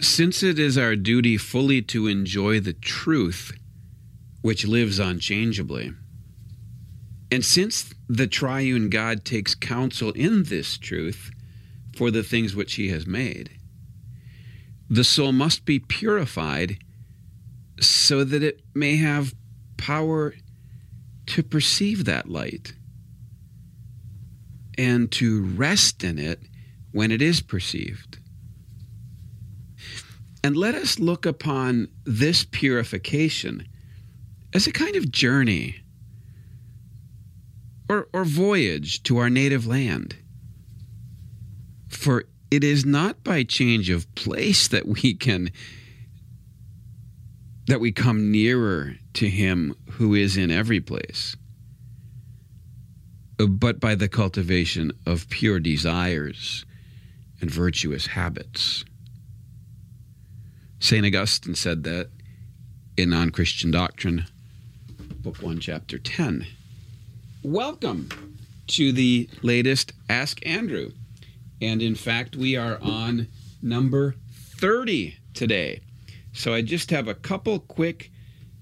Since 0.00 0.42
it 0.42 0.58
is 0.58 0.76
our 0.76 0.94
duty 0.94 1.38
fully 1.38 1.80
to 1.82 2.06
enjoy 2.06 2.60
the 2.60 2.74
truth 2.74 3.52
which 4.42 4.66
lives 4.66 4.98
unchangeably, 4.98 5.92
and 7.30 7.44
since 7.44 7.94
the 8.08 8.26
triune 8.26 8.90
God 8.90 9.24
takes 9.24 9.54
counsel 9.54 10.12
in 10.12 10.44
this 10.44 10.76
truth 10.76 11.30
for 11.96 12.10
the 12.10 12.22
things 12.22 12.54
which 12.54 12.74
he 12.74 12.88
has 12.90 13.06
made, 13.06 13.50
the 14.88 15.02
soul 15.02 15.32
must 15.32 15.64
be 15.64 15.78
purified 15.78 16.78
so 17.80 18.22
that 18.22 18.42
it 18.42 18.60
may 18.74 18.96
have 18.96 19.34
power 19.76 20.34
to 21.26 21.42
perceive 21.42 22.04
that 22.04 22.28
light 22.28 22.74
and 24.78 25.10
to 25.12 25.42
rest 25.42 26.04
in 26.04 26.18
it 26.18 26.40
when 26.92 27.10
it 27.10 27.22
is 27.22 27.40
perceived. 27.40 28.18
And 30.42 30.56
let 30.56 30.74
us 30.74 30.98
look 30.98 31.26
upon 31.26 31.88
this 32.04 32.44
purification 32.44 33.66
as 34.54 34.66
a 34.66 34.72
kind 34.72 34.96
of 34.96 35.10
journey 35.10 35.76
or, 37.88 38.08
or 38.12 38.24
voyage 38.24 39.02
to 39.04 39.18
our 39.18 39.30
native 39.30 39.66
land. 39.66 40.16
For 41.88 42.24
it 42.50 42.62
is 42.62 42.84
not 42.84 43.24
by 43.24 43.42
change 43.42 43.90
of 43.90 44.12
place 44.14 44.68
that 44.68 44.86
we 44.86 45.14
can 45.14 45.50
that 47.66 47.80
we 47.80 47.90
come 47.90 48.30
nearer 48.30 48.94
to 49.14 49.28
him 49.28 49.74
who 49.92 50.14
is 50.14 50.36
in 50.36 50.52
every 50.52 50.80
place 50.80 51.36
but 53.36 53.80
by 53.80 53.94
the 53.94 54.08
cultivation 54.08 54.92
of 55.04 55.28
pure 55.28 55.60
desires 55.60 56.64
and 57.40 57.50
virtuous 57.50 58.06
habits. 58.06 58.84
St. 60.78 61.06
Augustine 61.06 61.54
said 61.54 61.84
that 61.84 62.10
in 62.96 63.12
On 63.12 63.30
Christian 63.30 63.70
Doctrine, 63.70 64.26
Book 65.22 65.42
1, 65.42 65.58
Chapter 65.58 65.98
10. 65.98 66.46
Welcome 67.42 68.36
to 68.68 68.92
the 68.92 69.28
latest 69.42 69.92
Ask 70.08 70.44
Andrew. 70.46 70.92
And 71.62 71.80
in 71.80 71.94
fact, 71.94 72.36
we 72.36 72.56
are 72.56 72.78
on 72.82 73.28
number 73.62 74.16
30 74.58 75.16
today. 75.32 75.80
So 76.32 76.52
I 76.52 76.60
just 76.60 76.90
have 76.90 77.08
a 77.08 77.14
couple 77.14 77.58
quick 77.58 78.10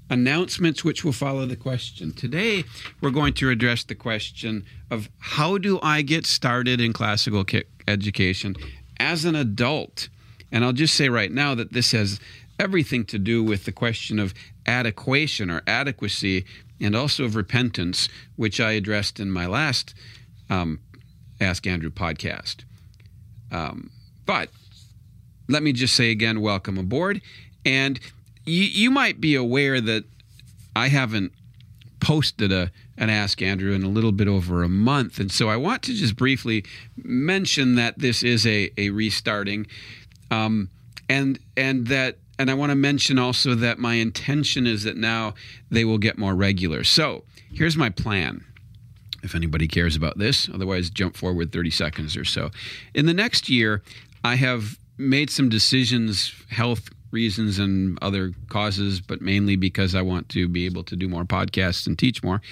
announcements 0.08 0.84
which 0.84 1.04
will 1.04 1.12
follow 1.12 1.46
the 1.46 1.56
question. 1.56 2.12
Today, 2.12 2.62
we're 3.00 3.10
going 3.10 3.34
to 3.34 3.50
address 3.50 3.82
the 3.82 3.96
question 3.96 4.64
of 4.90 5.08
how 5.18 5.58
do 5.58 5.80
I 5.82 6.02
get 6.02 6.26
started 6.26 6.80
in 6.80 6.92
classical 6.92 7.44
education 7.88 8.54
as 9.00 9.24
an 9.24 9.34
adult? 9.34 10.08
And 10.54 10.64
I'll 10.64 10.72
just 10.72 10.94
say 10.94 11.08
right 11.08 11.32
now 11.32 11.56
that 11.56 11.72
this 11.72 11.90
has 11.90 12.20
everything 12.60 13.04
to 13.06 13.18
do 13.18 13.42
with 13.42 13.64
the 13.64 13.72
question 13.72 14.20
of 14.20 14.32
adequation 14.66 15.50
or 15.50 15.62
adequacy 15.66 16.44
and 16.80 16.94
also 16.94 17.24
of 17.24 17.34
repentance, 17.34 18.08
which 18.36 18.60
I 18.60 18.72
addressed 18.72 19.18
in 19.18 19.32
my 19.32 19.46
last 19.46 19.94
um, 20.48 20.78
Ask 21.40 21.66
Andrew 21.66 21.90
podcast. 21.90 22.62
Um, 23.50 23.90
but 24.26 24.48
let 25.48 25.64
me 25.64 25.72
just 25.72 25.96
say 25.96 26.12
again, 26.12 26.40
welcome 26.40 26.78
aboard. 26.78 27.20
And 27.66 27.98
you, 28.44 28.62
you 28.62 28.92
might 28.92 29.20
be 29.20 29.34
aware 29.34 29.80
that 29.80 30.04
I 30.76 30.86
haven't 30.86 31.32
posted 31.98 32.52
a 32.52 32.70
an 32.96 33.10
Ask 33.10 33.42
Andrew 33.42 33.72
in 33.72 33.82
a 33.82 33.88
little 33.88 34.12
bit 34.12 34.28
over 34.28 34.62
a 34.62 34.68
month. 34.68 35.18
And 35.18 35.32
so 35.32 35.48
I 35.48 35.56
want 35.56 35.82
to 35.82 35.94
just 35.94 36.14
briefly 36.14 36.64
mention 36.96 37.74
that 37.74 37.98
this 37.98 38.22
is 38.22 38.46
a, 38.46 38.70
a 38.78 38.90
restarting. 38.90 39.66
Um, 40.34 40.70
and 41.08 41.38
and 41.56 41.86
that 41.88 42.18
and 42.38 42.50
I 42.50 42.54
want 42.54 42.70
to 42.70 42.76
mention 42.76 43.18
also 43.18 43.54
that 43.54 43.78
my 43.78 43.94
intention 43.94 44.66
is 44.66 44.84
that 44.84 44.96
now 44.96 45.34
they 45.70 45.84
will 45.84 45.98
get 45.98 46.18
more 46.18 46.34
regular. 46.34 46.82
So 46.84 47.24
here's 47.52 47.76
my 47.76 47.90
plan. 47.90 48.44
If 49.22 49.34
anybody 49.34 49.68
cares 49.68 49.96
about 49.96 50.18
this, 50.18 50.50
otherwise 50.52 50.90
jump 50.90 51.16
forward 51.16 51.52
30 51.52 51.70
seconds 51.70 52.16
or 52.16 52.24
so. 52.24 52.50
In 52.94 53.06
the 53.06 53.14
next 53.14 53.48
year, 53.48 53.82
I 54.22 54.34
have 54.34 54.78
made 54.98 55.30
some 55.30 55.48
decisions, 55.48 56.34
health 56.50 56.90
reasons 57.10 57.58
and 57.58 57.98
other 58.02 58.32
causes, 58.48 59.00
but 59.00 59.22
mainly 59.22 59.56
because 59.56 59.94
I 59.94 60.02
want 60.02 60.28
to 60.30 60.48
be 60.48 60.66
able 60.66 60.82
to 60.84 60.96
do 60.96 61.08
more 61.08 61.24
podcasts 61.24 61.86
and 61.86 61.98
teach 61.98 62.22
more. 62.22 62.42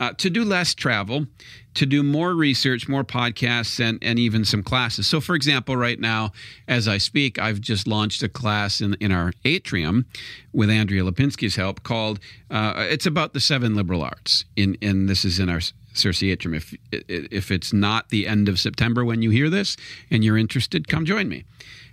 Uh, 0.00 0.14
to 0.14 0.30
do 0.30 0.44
less 0.44 0.74
travel, 0.74 1.26
to 1.74 1.84
do 1.84 2.02
more 2.02 2.34
research, 2.34 2.88
more 2.88 3.04
podcasts, 3.04 3.78
and, 3.78 3.98
and 4.00 4.18
even 4.18 4.46
some 4.46 4.62
classes. 4.62 5.06
So, 5.06 5.20
for 5.20 5.34
example, 5.34 5.76
right 5.76 6.00
now, 6.00 6.32
as 6.66 6.88
I 6.88 6.96
speak, 6.96 7.38
I've 7.38 7.60
just 7.60 7.86
launched 7.86 8.22
a 8.22 8.28
class 8.28 8.80
in, 8.80 8.94
in 8.94 9.12
our 9.12 9.34
atrium 9.44 10.06
with 10.54 10.70
Andrea 10.70 11.04
Lipinski's 11.04 11.56
help 11.56 11.82
called 11.82 12.18
uh, 12.50 12.86
It's 12.88 13.04
About 13.04 13.34
the 13.34 13.40
Seven 13.40 13.74
Liberal 13.74 14.02
Arts. 14.02 14.46
In, 14.56 14.78
and 14.80 15.06
this 15.06 15.26
is 15.26 15.38
in 15.38 15.50
our 15.50 15.60
Circe 15.92 16.22
Atrium. 16.22 16.54
If, 16.54 16.74
if 16.92 17.50
it's 17.50 17.72
not 17.72 18.08
the 18.08 18.26
end 18.26 18.48
of 18.48 18.58
September 18.58 19.04
when 19.04 19.20
you 19.20 19.28
hear 19.28 19.50
this 19.50 19.76
and 20.10 20.24
you're 20.24 20.38
interested, 20.38 20.88
come 20.88 21.04
join 21.04 21.28
me. 21.28 21.44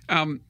Um, 0.08 0.40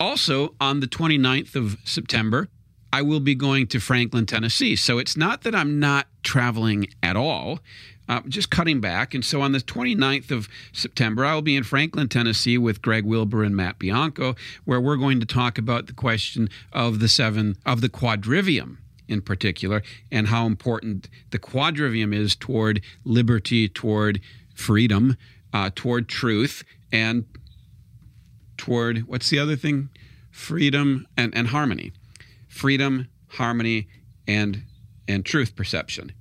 also, 0.00 0.54
on 0.60 0.80
the 0.80 0.86
29th 0.86 1.56
of 1.56 1.76
September, 1.84 2.48
I 2.92 3.02
will 3.02 3.20
be 3.20 3.34
going 3.34 3.66
to 3.68 3.80
Franklin, 3.80 4.26
Tennessee. 4.26 4.76
So 4.76 4.98
it's 4.98 5.16
not 5.16 5.42
that 5.42 5.54
I'm 5.54 5.78
not 5.78 6.06
traveling 6.22 6.88
at 7.02 7.16
all, 7.16 7.60
uh, 8.08 8.22
just 8.28 8.50
cutting 8.50 8.80
back. 8.80 9.14
And 9.14 9.24
so 9.24 9.42
on 9.42 9.52
the 9.52 9.58
29th 9.58 10.30
of 10.30 10.48
September, 10.72 11.24
I 11.24 11.34
will 11.34 11.42
be 11.42 11.56
in 11.56 11.64
Franklin, 11.64 12.08
Tennessee 12.08 12.56
with 12.56 12.80
Greg 12.80 13.04
Wilbur 13.04 13.44
and 13.44 13.54
Matt 13.54 13.78
Bianco, 13.78 14.34
where 14.64 14.80
we're 14.80 14.96
going 14.96 15.20
to 15.20 15.26
talk 15.26 15.58
about 15.58 15.86
the 15.86 15.92
question 15.92 16.48
of 16.72 17.00
the 17.00 17.08
seven, 17.08 17.56
of 17.66 17.80
the 17.80 17.88
quadrivium 17.88 18.78
in 19.06 19.22
particular, 19.22 19.82
and 20.12 20.28
how 20.28 20.46
important 20.46 21.08
the 21.30 21.38
quadrivium 21.38 22.14
is 22.14 22.36
toward 22.36 22.82
liberty, 23.04 23.68
toward 23.68 24.20
freedom, 24.54 25.16
uh, 25.52 25.70
toward 25.74 26.08
truth, 26.08 26.62
and 26.92 27.24
toward 28.58 29.06
what's 29.08 29.30
the 29.30 29.38
other 29.38 29.56
thing? 29.56 29.88
Freedom 30.30 31.06
and, 31.16 31.34
and 31.34 31.48
harmony. 31.48 31.92
Freedom, 32.48 33.08
harmony, 33.28 33.88
and 34.26 34.62
and 35.06 35.24
truth 35.24 35.56
perception. 35.56 36.12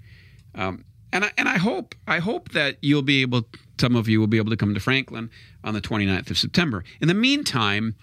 Um, 0.55 0.85
and 1.11 1.25
I, 1.25 1.31
and 1.37 1.47
I 1.47 1.57
hope 1.57 1.95
I 2.07 2.19
hope 2.19 2.51
that 2.51 2.77
you'll 2.81 3.01
be 3.01 3.21
able 3.21 3.47
some 3.79 3.95
of 3.95 4.07
you 4.07 4.19
will 4.19 4.27
be 4.27 4.37
able 4.37 4.49
to 4.49 4.57
come 4.57 4.73
to 4.73 4.79
Franklin 4.79 5.29
on 5.63 5.73
the 5.73 5.81
29th 5.81 6.31
of 6.31 6.37
September. 6.37 6.83
In 6.99 7.07
the 7.07 7.13
meantime, 7.13 7.95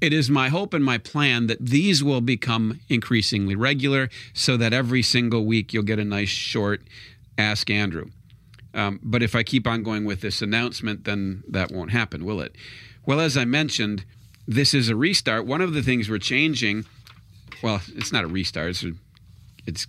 it 0.00 0.12
is 0.12 0.28
my 0.28 0.50
hope 0.50 0.74
and 0.74 0.84
my 0.84 0.98
plan 0.98 1.46
that 1.46 1.64
these 1.64 2.04
will 2.04 2.20
become 2.20 2.80
increasingly 2.88 3.54
regular 3.54 4.10
so 4.34 4.56
that 4.56 4.72
every 4.72 5.02
single 5.02 5.46
week 5.46 5.72
you'll 5.72 5.82
get 5.82 5.98
a 5.98 6.04
nice 6.04 6.28
short 6.28 6.82
Ask 7.38 7.70
Andrew. 7.70 8.06
Um, 8.74 9.00
but 9.02 9.22
if 9.22 9.34
I 9.34 9.42
keep 9.42 9.66
on 9.66 9.82
going 9.82 10.04
with 10.04 10.20
this 10.20 10.42
announcement, 10.42 11.04
then 11.04 11.42
that 11.48 11.72
won't 11.72 11.90
happen, 11.90 12.24
will 12.24 12.40
it? 12.40 12.54
Well, 13.06 13.20
as 13.20 13.36
I 13.36 13.44
mentioned, 13.44 14.04
this 14.46 14.74
is 14.74 14.88
a 14.88 14.96
restart. 14.96 15.46
One 15.46 15.60
of 15.60 15.74
the 15.74 15.82
things 15.82 16.08
we're 16.08 16.18
changing, 16.18 16.84
well, 17.64 17.80
it's 17.96 18.12
not 18.12 18.24
a 18.24 18.26
restart, 18.26 18.68
it's, 18.68 18.84
it's 19.66 19.86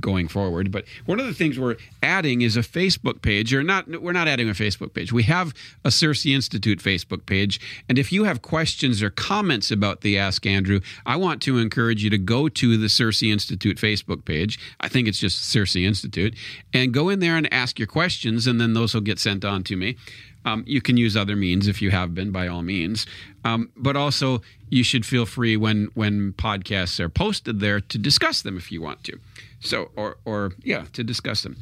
going 0.00 0.28
forward. 0.28 0.70
But 0.70 0.84
one 1.06 1.20
of 1.20 1.26
the 1.26 1.34
things 1.34 1.58
we're 1.58 1.76
adding 2.02 2.42
is 2.42 2.56
a 2.56 2.60
Facebook 2.60 3.22
page, 3.22 3.52
or 3.54 3.62
not, 3.62 3.88
we're 3.88 4.12
not 4.12 4.28
adding 4.28 4.48
a 4.48 4.52
Facebook 4.52 4.94
page. 4.94 5.12
We 5.12 5.24
have 5.24 5.54
a 5.84 5.90
Circe 5.90 6.26
Institute 6.26 6.78
Facebook 6.78 7.26
page. 7.26 7.60
And 7.88 7.98
if 7.98 8.12
you 8.12 8.24
have 8.24 8.42
questions 8.42 9.02
or 9.02 9.10
comments 9.10 9.70
about 9.70 10.00
the 10.00 10.18
Ask 10.18 10.46
Andrew, 10.46 10.80
I 11.06 11.16
want 11.16 11.42
to 11.42 11.58
encourage 11.58 12.02
you 12.02 12.10
to 12.10 12.18
go 12.18 12.48
to 12.48 12.76
the 12.76 12.88
Circe 12.88 13.22
Institute 13.22 13.76
Facebook 13.76 14.24
page. 14.24 14.58
I 14.80 14.88
think 14.88 15.08
it's 15.08 15.18
just 15.18 15.44
Circe 15.44 15.76
Institute, 15.76 16.34
and 16.72 16.92
go 16.92 17.08
in 17.08 17.20
there 17.20 17.36
and 17.36 17.52
ask 17.52 17.78
your 17.78 17.88
questions, 17.88 18.46
and 18.46 18.60
then 18.60 18.74
those 18.74 18.94
will 18.94 19.00
get 19.00 19.18
sent 19.18 19.44
on 19.44 19.62
to 19.64 19.76
me. 19.76 19.96
Um, 20.44 20.64
you 20.66 20.80
can 20.80 20.96
use 20.96 21.16
other 21.16 21.36
means 21.36 21.66
if 21.66 21.82
you 21.82 21.90
have 21.90 22.14
been, 22.14 22.30
by 22.30 22.48
all 22.48 22.62
means. 22.62 23.06
Um, 23.44 23.70
but 23.76 23.96
also, 23.96 24.40
you 24.70 24.82
should 24.82 25.04
feel 25.04 25.26
free 25.26 25.56
when 25.56 25.88
when 25.94 26.32
podcasts 26.32 27.00
are 27.00 27.08
posted 27.08 27.60
there 27.60 27.80
to 27.80 27.98
discuss 27.98 28.42
them 28.42 28.56
if 28.56 28.70
you 28.72 28.80
want 28.80 29.04
to. 29.04 29.18
So 29.60 29.90
or 29.96 30.18
or 30.24 30.52
yeah, 30.62 30.84
to 30.92 31.04
discuss 31.04 31.42
them. 31.42 31.56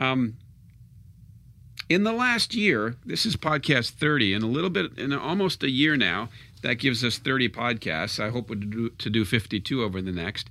Um, 0.00 0.36
in 1.88 2.02
the 2.02 2.12
last 2.12 2.54
year, 2.54 2.96
this 3.04 3.24
is 3.24 3.36
podcast 3.36 3.90
30, 3.90 4.34
and 4.34 4.42
a 4.42 4.48
little 4.48 4.70
bit 4.70 4.98
in 4.98 5.12
almost 5.12 5.62
a 5.62 5.70
year 5.70 5.96
now. 5.96 6.28
That 6.62 6.74
gives 6.74 7.04
us 7.04 7.18
30 7.18 7.50
podcasts. 7.50 8.18
I 8.18 8.30
hope 8.30 8.48
to 8.48 8.56
do, 8.56 8.88
to 8.90 9.10
do 9.10 9.24
52 9.24 9.84
over 9.84 10.02
the 10.02 10.10
next. 10.10 10.48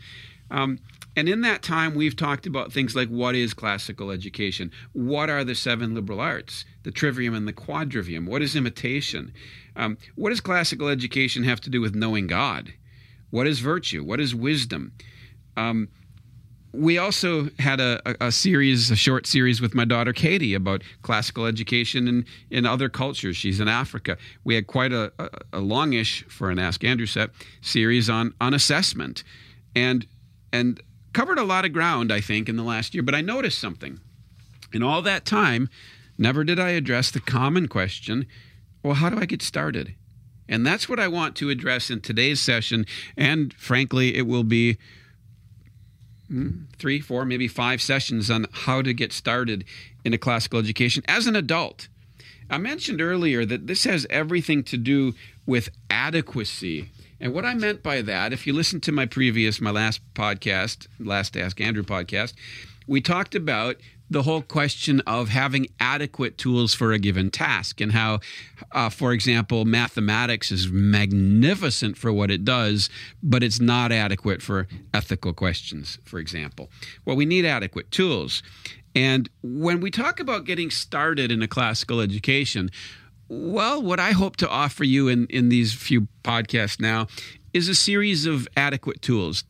Um, 0.49 0.79
and 1.17 1.27
in 1.27 1.41
that 1.41 1.61
time, 1.61 1.95
we've 1.95 2.15
talked 2.15 2.45
about 2.45 2.71
things 2.71 2.95
like 2.95 3.09
what 3.09 3.35
is 3.35 3.53
classical 3.53 4.11
education? 4.11 4.71
What 4.93 5.29
are 5.29 5.43
the 5.43 5.55
seven 5.55 5.95
liberal 5.95 6.19
arts? 6.19 6.63
The 6.83 6.91
trivium 6.91 7.33
and 7.33 7.47
the 7.47 7.53
quadrivium? 7.53 8.27
What 8.27 8.41
is 8.41 8.55
imitation? 8.55 9.33
Um, 9.75 9.97
what 10.15 10.29
does 10.29 10.41
classical 10.41 10.87
education 10.87 11.43
have 11.43 11.59
to 11.61 11.69
do 11.69 11.81
with 11.81 11.95
knowing 11.95 12.27
God? 12.27 12.73
What 13.29 13.47
is 13.47 13.59
virtue? 13.59 14.03
What 14.03 14.19
is 14.19 14.35
wisdom? 14.35 14.93
Um, 15.57 15.89
we 16.75 16.97
also 16.97 17.49
had 17.59 17.79
a, 17.79 18.25
a, 18.25 18.31
series, 18.31 18.91
a 18.91 18.95
short 18.95 19.25
series 19.27 19.61
with 19.61 19.73
my 19.73 19.85
daughter 19.85 20.13
Katie 20.13 20.53
about 20.53 20.83
classical 21.01 21.45
education 21.45 22.07
in, 22.07 22.25
in 22.49 22.65
other 22.65 22.89
cultures. 22.89 23.37
She's 23.37 23.59
in 23.59 23.67
Africa. 23.67 24.17
We 24.43 24.55
had 24.55 24.67
quite 24.67 24.91
a, 24.91 25.11
a, 25.19 25.29
a 25.53 25.59
longish, 25.59 26.23
for 26.27 26.49
an 26.49 26.59
Ask 26.59 26.83
Andrew 26.83 27.05
set, 27.05 27.29
series 27.61 28.09
on, 28.09 28.33
on 28.41 28.53
assessment 28.53 29.23
and, 29.75 30.05
and 30.51 30.81
covered 31.13 31.39
a 31.39 31.43
lot 31.43 31.65
of 31.65 31.73
ground, 31.73 32.11
I 32.11 32.21
think, 32.21 32.49
in 32.49 32.55
the 32.57 32.63
last 32.63 32.93
year. 32.93 33.03
But 33.03 33.15
I 33.15 33.21
noticed 33.21 33.59
something. 33.59 33.99
In 34.73 34.83
all 34.83 35.01
that 35.03 35.25
time, 35.25 35.69
never 36.17 36.43
did 36.43 36.59
I 36.59 36.71
address 36.71 37.11
the 37.11 37.19
common 37.19 37.67
question 37.67 38.25
well, 38.85 38.93
how 38.93 39.09
do 39.09 39.17
I 39.19 39.25
get 39.25 39.41
started? 39.41 39.95
And 40.47 40.63
that's 40.63 40.87
what 40.87 40.99
I 40.99 41.07
want 41.07 41.35
to 41.37 41.49
address 41.49 41.89
in 41.89 42.01
today's 42.01 42.39
session. 42.39 42.85
And 43.17 43.51
frankly, 43.55 44.15
it 44.15 44.27
will 44.27 44.43
be 44.43 44.77
three, 46.77 46.99
four, 46.99 47.25
maybe 47.25 47.47
five 47.47 47.81
sessions 47.81 48.31
on 48.31 48.47
how 48.51 48.81
to 48.81 48.93
get 48.93 49.13
started 49.13 49.63
in 50.03 50.13
a 50.13 50.17
classical 50.17 50.59
education 50.59 51.03
as 51.07 51.27
an 51.27 51.35
adult. 51.35 51.87
I 52.49 52.57
mentioned 52.57 53.01
earlier 53.01 53.45
that 53.45 53.67
this 53.67 53.85
has 53.85 54.05
everything 54.09 54.63
to 54.65 54.77
do 54.77 55.13
with 55.45 55.69
adequacy. 55.89 56.89
And 57.19 57.33
what 57.33 57.45
I 57.45 57.53
meant 57.53 57.81
by 57.81 58.01
that, 58.03 58.33
if 58.33 58.45
you 58.45 58.53
listen 58.53 58.81
to 58.81 58.91
my 58.91 59.05
previous, 59.05 59.61
my 59.61 59.71
last 59.71 60.01
podcast, 60.13 60.87
last 60.99 61.35
Ask 61.37 61.59
Andrew 61.61 61.83
podcast, 61.83 62.33
we 62.87 63.01
talked 63.01 63.33
about 63.33 63.77
the 64.09 64.23
whole 64.23 64.41
question 64.41 65.01
of 65.01 65.29
having 65.29 65.67
adequate 65.79 66.37
tools 66.37 66.73
for 66.73 66.91
a 66.91 66.99
given 66.99 67.31
task 67.31 67.81
and 67.81 67.91
how, 67.91 68.19
uh, 68.71 68.89
for 68.89 69.11
example, 69.11 69.65
mathematics 69.65 70.51
is 70.51 70.69
magnificent 70.69 71.97
for 71.97 72.13
what 72.13 72.29
it 72.29 72.45
does, 72.45 72.89
but 73.23 73.41
it's 73.41 73.59
not 73.59 73.91
adequate 73.91 74.41
for 74.41 74.67
ethical 74.93 75.33
questions, 75.33 75.97
for 76.03 76.19
example. 76.19 76.69
Well, 77.03 77.15
we 77.15 77.25
need 77.25 77.45
adequate 77.45 77.89
tools. 77.91 78.43
And 78.93 79.29
when 79.41 79.81
we 79.81 79.91
talk 79.91 80.19
about 80.19 80.45
getting 80.45 80.69
started 80.69 81.31
in 81.31 81.41
a 81.41 81.47
classical 81.47 81.99
education, 81.99 82.69
well, 83.27 83.81
what 83.81 83.99
I 83.99 84.11
hope 84.11 84.37
to 84.37 84.49
offer 84.49 84.83
you 84.83 85.07
in, 85.07 85.25
in 85.27 85.49
these 85.49 85.73
few 85.73 86.07
podcasts 86.23 86.79
now 86.79 87.07
is 87.53 87.67
a 87.67 87.75
series 87.75 88.25
of 88.25 88.47
adequate 88.55 89.01
tools, 89.01 89.43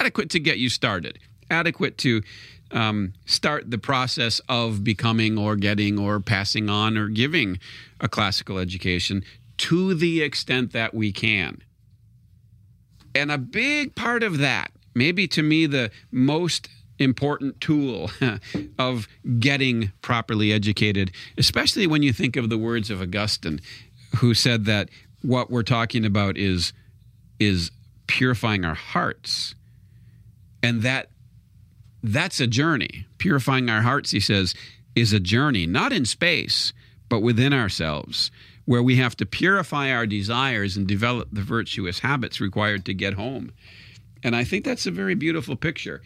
adequate 0.00 0.30
to 0.30 0.40
get 0.40 0.58
you 0.58 0.68
started, 0.68 1.18
adequate 1.50 1.98
to 1.98 2.22
um, 2.72 3.12
start 3.24 3.70
the 3.70 3.78
process 3.78 4.40
of 4.48 4.82
becoming 4.84 5.38
or 5.38 5.56
getting 5.56 5.98
or 5.98 6.20
passing 6.20 6.68
on 6.68 6.96
or 6.96 7.08
giving 7.08 7.58
a 8.00 8.08
classical 8.08 8.58
education 8.58 9.22
to 9.58 9.94
the 9.94 10.22
extent 10.22 10.72
that 10.72 10.94
we 10.94 11.12
can. 11.12 11.62
And 13.14 13.32
a 13.32 13.38
big 13.38 13.94
part 13.94 14.22
of 14.22 14.38
that, 14.38 14.70
maybe 14.94 15.26
to 15.28 15.42
me 15.42 15.66
the 15.66 15.90
most 16.10 16.68
important 16.98 17.60
tool 17.60 18.10
of 18.78 19.08
getting 19.38 19.92
properly 20.02 20.52
educated, 20.52 21.12
especially 21.38 21.86
when 21.86 22.02
you 22.02 22.12
think 22.12 22.36
of 22.36 22.50
the 22.50 22.58
words 22.58 22.90
of 22.90 23.00
Augustine, 23.00 23.60
who 24.16 24.34
said 24.34 24.64
that 24.66 24.88
what 25.22 25.50
we're 25.50 25.62
talking 25.62 26.04
about 26.04 26.36
is 26.36 26.72
is 27.38 27.70
purifying 28.06 28.64
our 28.64 28.74
hearts. 28.74 29.54
And 30.62 30.82
that 30.82 31.10
that's 32.02 32.40
a 32.40 32.46
journey. 32.46 33.06
Purifying 33.18 33.68
our 33.68 33.82
hearts, 33.82 34.10
he 34.10 34.20
says, 34.20 34.54
is 34.94 35.12
a 35.12 35.20
journey, 35.20 35.66
not 35.66 35.92
in 35.92 36.04
space, 36.04 36.72
but 37.08 37.20
within 37.20 37.52
ourselves, 37.52 38.30
where 38.64 38.82
we 38.82 38.96
have 38.96 39.16
to 39.16 39.26
purify 39.26 39.90
our 39.90 40.06
desires 40.06 40.76
and 40.76 40.86
develop 40.86 41.28
the 41.30 41.42
virtuous 41.42 42.00
habits 42.00 42.40
required 42.40 42.84
to 42.84 42.94
get 42.94 43.14
home. 43.14 43.52
And 44.22 44.34
I 44.34 44.44
think 44.44 44.64
that's 44.64 44.86
a 44.86 44.90
very 44.90 45.14
beautiful 45.14 45.56
picture. 45.56 46.02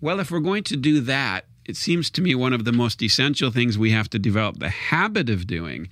Well, 0.00 0.20
if 0.20 0.30
we're 0.30 0.40
going 0.40 0.64
to 0.64 0.76
do 0.76 1.00
that, 1.00 1.44
it 1.66 1.76
seems 1.76 2.08
to 2.10 2.22
me 2.22 2.34
one 2.34 2.52
of 2.54 2.64
the 2.64 2.72
most 2.72 3.02
essential 3.02 3.50
things 3.50 3.76
we 3.76 3.90
have 3.90 4.08
to 4.10 4.18
develop 4.18 4.58
the 4.58 4.70
habit 4.70 5.28
of 5.28 5.46
doing 5.46 5.88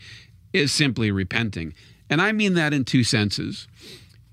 is 0.52 0.72
simply 0.72 1.10
repenting. 1.10 1.74
And 2.08 2.22
I 2.22 2.32
mean 2.32 2.54
that 2.54 2.72
in 2.72 2.84
two 2.84 3.04
senses 3.04 3.68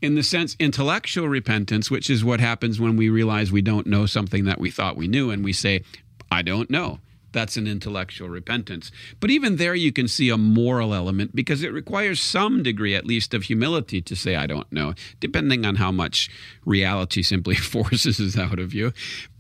in 0.04 0.16
the 0.16 0.22
sense 0.22 0.58
intellectual 0.60 1.30
repentance, 1.30 1.90
which 1.90 2.10
is 2.10 2.26
what 2.26 2.42
happens 2.42 2.78
when 2.78 2.98
we 2.98 3.08
realize 3.08 3.54
we 3.54 3.62
don't 3.62 3.88
know 3.88 4.06
something 4.06 4.44
that 4.44 4.60
we 4.60 4.70
thought 4.70 4.98
we 4.98 5.08
knew 5.08 5.32
and 5.32 5.46
we 5.46 5.54
say, 5.54 5.82
I 6.30 6.42
don't 6.42 6.70
know. 6.70 7.00
That's 7.32 7.56
an 7.56 7.68
intellectual 7.68 8.28
repentance. 8.28 8.92
But 9.22 9.32
even 9.32 9.56
there, 9.56 9.74
you 9.74 9.94
can 9.94 10.10
see 10.10 10.30
a 10.30 10.38
moral 10.38 10.94
element 10.94 11.34
because 11.34 11.64
it 11.64 11.72
requires 11.72 12.20
some 12.20 12.62
degree, 12.62 12.94
at 12.94 13.08
least, 13.08 13.34
of 13.34 13.44
humility 13.44 14.02
to 14.02 14.16
say, 14.16 14.36
I 14.36 14.46
don't 14.46 14.72
know, 14.74 14.94
depending 15.22 15.66
on 15.66 15.76
how 15.76 15.92
much 15.92 16.30
reality 16.66 17.24
simply 17.24 17.56
forces 17.76 18.20
us 18.20 18.38
out 18.38 18.60
of 18.60 18.74
you. 18.74 18.92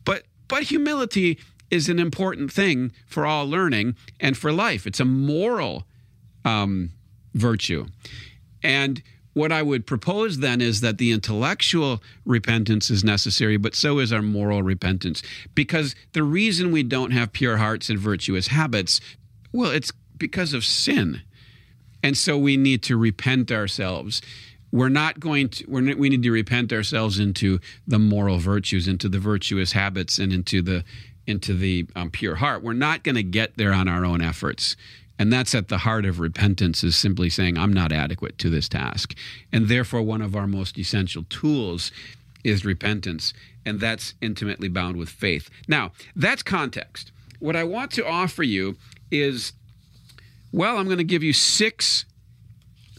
But, 0.06 0.24
but 0.48 0.64
humility 0.64 1.40
is 1.70 1.90
an 1.90 2.00
important 2.00 2.54
thing 2.54 2.94
for 3.06 3.26
all 3.26 3.48
learning 3.48 3.98
and 4.20 4.38
for 4.38 4.54
life. 4.54 4.88
It's 4.88 5.02
a 5.02 5.06
moral 5.06 5.86
um, 6.46 6.92
virtue. 7.34 7.88
And 8.64 9.04
what 9.34 9.52
I 9.52 9.62
would 9.62 9.86
propose 9.86 10.40
then 10.40 10.62
is 10.62 10.82
that 10.82 10.98
the 10.98 11.12
intellectual 11.12 12.02
repentance 12.26 12.90
is 12.90 13.04
necessary, 13.04 13.58
but 13.58 13.76
so 13.76 14.00
is 14.00 14.14
our 14.14 14.22
moral 14.22 14.64
repentance. 14.64 15.24
Because 15.56 15.96
the 16.14 16.24
reason 16.24 16.72
we 16.72 16.84
don't 16.84 17.12
have 17.12 17.34
pure 17.34 17.58
hearts 17.58 17.90
and 17.90 18.00
virtuous 18.00 18.48
habits, 18.48 19.02
well, 19.52 19.72
it's 19.72 19.92
because 20.18 20.54
of 20.54 20.64
sin. 20.64 21.22
And 22.04 22.18
so 22.18 22.38
we 22.38 22.58
need 22.58 22.84
to 22.84 22.98
repent 22.98 23.52
ourselves. 23.52 24.22
We're 24.72 24.90
not 24.90 25.20
going 25.20 25.50
to, 25.50 25.66
we're, 25.68 25.96
we 25.96 26.10
need 26.10 26.24
to 26.24 26.32
repent 26.32 26.74
ourselves 26.74 27.20
into 27.20 27.60
the 27.88 28.00
moral 28.00 28.40
virtues, 28.40 28.88
into 28.88 29.10
the 29.10 29.20
virtuous 29.20 29.72
habits, 29.72 30.20
and 30.20 30.34
into 30.34 30.62
the, 30.62 30.84
into 31.26 31.54
the 31.54 31.88
um, 31.96 32.12
pure 32.12 32.36
heart. 32.36 32.64
We're 32.64 32.74
not 32.74 33.04
going 33.04 33.16
to 33.16 33.24
get 33.24 33.58
there 33.58 33.74
on 33.74 33.88
our 33.88 34.06
own 34.06 34.22
efforts. 34.22 34.76
And 35.20 35.32
that's 35.32 35.54
at 35.54 35.68
the 35.68 35.80
heart 35.80 36.06
of 36.06 36.20
repentance 36.20 36.84
is 36.84 36.96
simply 36.96 37.30
saying, 37.30 37.58
I'm 37.58 37.74
not 37.74 37.92
adequate 37.92 38.38
to 38.40 38.50
this 38.50 38.68
task. 38.68 39.16
And 39.52 39.68
therefore, 39.68 40.02
one 40.02 40.22
of 40.22 40.36
our 40.36 40.48
most 40.48 40.78
essential 40.78 41.24
tools 41.30 41.92
is 42.44 42.66
repentance. 42.66 43.34
And 43.66 43.80
that's 43.80 44.16
intimately 44.22 44.70
bound 44.70 44.98
with 44.98 45.10
faith. 45.10 45.50
Now, 45.68 45.92
that's 46.16 46.44
context. 46.44 47.12
What 47.40 47.56
I 47.56 47.64
want 47.64 47.92
to 47.92 48.06
offer 48.06 48.44
you 48.44 48.76
is 49.12 49.54
well, 50.54 50.78
I'm 50.78 50.86
going 50.86 51.00
to 51.00 51.04
give 51.04 51.24
you 51.24 51.34
six, 51.34 52.06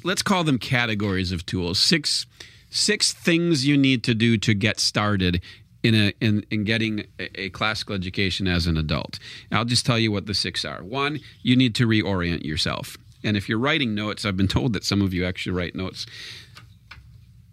let's 0.03 0.23
call 0.23 0.43
them 0.43 0.59
categories 0.59 1.31
of 1.31 1.47
tools, 1.47 1.79
six 1.79 2.27
six 2.69 3.13
things 3.13 3.65
you 3.65 3.77
need 3.77 4.03
to 4.03 4.13
do 4.15 4.37
to 4.37 4.53
get 4.53 4.81
started 4.81 5.41
in 5.85 5.95
a 5.95 6.13
in, 6.21 6.45
in 6.51 6.65
getting 6.65 7.05
a, 7.21 7.51
classical 7.51 7.95
education 7.95 8.49
as 8.49 8.67
an 8.67 8.77
adult. 8.77 9.21
I'll 9.53 9.67
just 9.67 9.87
tell 9.87 9.99
you 9.99 10.11
what 10.11 10.27
the 10.27 10.35
six 10.35 10.65
are. 10.65 10.83
One, 10.83 11.21
you 11.43 11.55
need 11.55 11.75
to 11.77 11.87
reorient 11.87 12.45
yourself. 12.45 12.97
And 13.23 13.37
if 13.37 13.49
you're 13.49 13.59
writing 13.59 13.95
notes, 13.95 14.25
I've 14.25 14.37
been 14.37 14.49
told 14.49 14.73
that 14.73 14.85
some 14.85 15.03
of 15.03 15.15
you 15.15 15.25
actually 15.25 15.53
write 15.53 15.77
notes. 15.77 16.07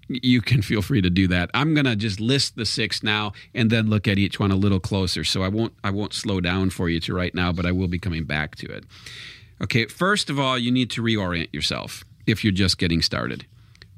You 0.08 0.42
can 0.42 0.62
feel 0.62 0.82
free 0.82 1.02
to 1.02 1.10
do 1.10 1.28
that. 1.28 1.50
I'm 1.54 1.74
going 1.74 1.86
to 1.86 1.96
just 1.96 2.20
list 2.20 2.58
the 2.58 2.66
six 2.66 3.02
now 3.02 3.32
and 3.54 3.70
then 3.70 3.90
look 3.90 4.08
at 4.10 4.18
each 4.18 4.40
one 4.40 4.52
a 4.52 4.56
little 4.56 4.80
closer. 4.80 5.24
So 5.24 5.44
I 5.44 5.48
won't 5.50 5.74
I 5.84 5.92
won't 5.92 6.14
slow 6.14 6.40
down 6.40 6.70
for 6.70 6.90
you 6.90 7.00
to 7.02 7.14
write 7.14 7.36
now, 7.36 7.52
but 7.52 7.66
I 7.66 7.72
will 7.72 7.88
be 7.88 8.00
coming 8.00 8.24
back 8.24 8.56
to 8.58 8.68
it. 8.68 8.86
Okay, 9.62 9.86
first 9.86 10.30
of 10.30 10.40
all, 10.40 10.58
you 10.58 10.72
need 10.72 10.90
to 10.92 11.04
reorient 11.04 11.54
yourself 11.54 12.04
if 12.26 12.44
you're 12.44 12.54
just 12.54 12.78
getting 12.78 13.02
started. 13.02 13.46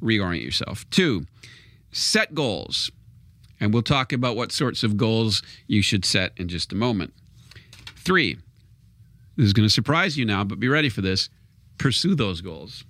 Reorient 0.01 0.43
yourself. 0.43 0.89
Two, 0.89 1.25
set 1.91 2.33
goals. 2.33 2.91
And 3.63 3.73
we'll 3.73 3.81
talk 3.81 4.11
about 4.11 4.35
what 4.35 4.51
sorts 4.51 4.83
of 4.83 4.97
goals 4.97 5.41
you 5.67 5.81
should 5.81 6.03
set 6.03 6.33
in 6.35 6.49
just 6.49 6.73
a 6.73 6.75
moment. 6.75 7.13
Three, 7.95 8.35
this 9.37 9.45
is 9.45 9.53
going 9.53 9.65
to 9.65 9.73
surprise 9.73 10.17
you 10.17 10.25
now, 10.25 10.43
but 10.43 10.59
be 10.59 10.67
ready 10.67 10.89
for 10.89 10.99
this 10.99 11.29
pursue 11.77 12.13
those 12.13 12.41
goals. 12.41 12.83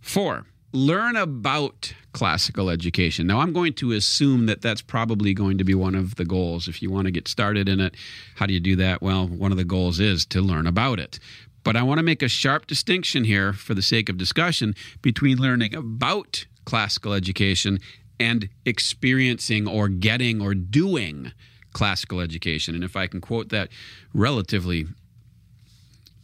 Four, 0.00 0.46
learn 0.72 1.14
about 1.14 1.94
classical 2.10 2.68
education. 2.68 3.28
Now, 3.28 3.38
I'm 3.38 3.52
going 3.52 3.74
to 3.74 3.92
assume 3.92 4.46
that 4.46 4.60
that's 4.60 4.82
probably 4.82 5.34
going 5.34 5.58
to 5.58 5.64
be 5.64 5.76
one 5.76 5.94
of 5.94 6.16
the 6.16 6.24
goals. 6.24 6.66
If 6.66 6.82
you 6.82 6.90
want 6.90 7.04
to 7.04 7.12
get 7.12 7.28
started 7.28 7.68
in 7.68 7.78
it, 7.78 7.94
how 8.34 8.46
do 8.46 8.52
you 8.52 8.60
do 8.60 8.74
that? 8.74 9.00
Well, 9.00 9.28
one 9.28 9.52
of 9.52 9.56
the 9.56 9.64
goals 9.64 10.00
is 10.00 10.26
to 10.26 10.40
learn 10.40 10.66
about 10.66 10.98
it. 10.98 11.20
But 11.62 11.76
I 11.76 11.84
want 11.84 11.98
to 11.98 12.04
make 12.04 12.24
a 12.24 12.28
sharp 12.28 12.66
distinction 12.66 13.22
here 13.22 13.52
for 13.52 13.74
the 13.74 13.82
sake 13.82 14.08
of 14.08 14.18
discussion 14.18 14.74
between 15.00 15.38
learning 15.38 15.76
about 15.76 16.46
classical 16.64 17.12
education 17.12 17.78
and 18.18 18.48
experiencing 18.64 19.66
or 19.66 19.88
getting 19.88 20.40
or 20.40 20.54
doing 20.54 21.32
classical 21.72 22.20
education. 22.20 22.74
And 22.74 22.84
if 22.84 22.96
I 22.96 23.06
can 23.06 23.20
quote 23.20 23.48
that 23.50 23.68
relatively 24.14 24.86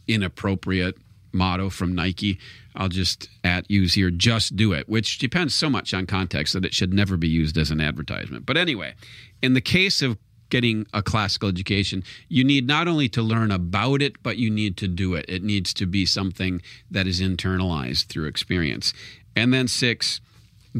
inappropriate 0.07 0.97
motto 1.33 1.69
from 1.69 1.95
Nike, 1.95 2.39
I'll 2.75 2.89
just 2.89 3.29
at 3.43 3.69
use 3.69 3.93
here 3.93 4.09
just 4.11 4.55
do 4.55 4.73
it, 4.73 4.87
which 4.87 5.17
depends 5.17 5.53
so 5.53 5.69
much 5.69 5.93
on 5.93 6.05
context 6.05 6.53
that 6.53 6.65
it 6.65 6.73
should 6.73 6.93
never 6.93 7.17
be 7.17 7.27
used 7.27 7.57
as 7.57 7.71
an 7.71 7.81
advertisement. 7.81 8.45
But 8.45 8.57
anyway, 8.57 8.95
in 9.41 9.53
the 9.53 9.61
case 9.61 10.01
of 10.01 10.17
getting 10.49 10.85
a 10.93 11.01
classical 11.01 11.49
education, 11.49 12.03
you 12.27 12.43
need 12.43 12.67
not 12.67 12.87
only 12.87 13.07
to 13.09 13.21
learn 13.21 13.51
about 13.51 14.01
it, 14.01 14.21
but 14.21 14.37
you 14.37 14.49
need 14.49 14.77
to 14.77 14.87
do 14.87 15.15
it. 15.15 15.25
It 15.27 15.43
needs 15.43 15.73
to 15.75 15.85
be 15.85 16.05
something 16.05 16.61
that 16.89 17.07
is 17.07 17.21
internalized 17.21 18.07
through 18.07 18.27
experience. 18.27 18.93
And 19.35 19.53
then 19.53 19.67
six, 19.67 20.19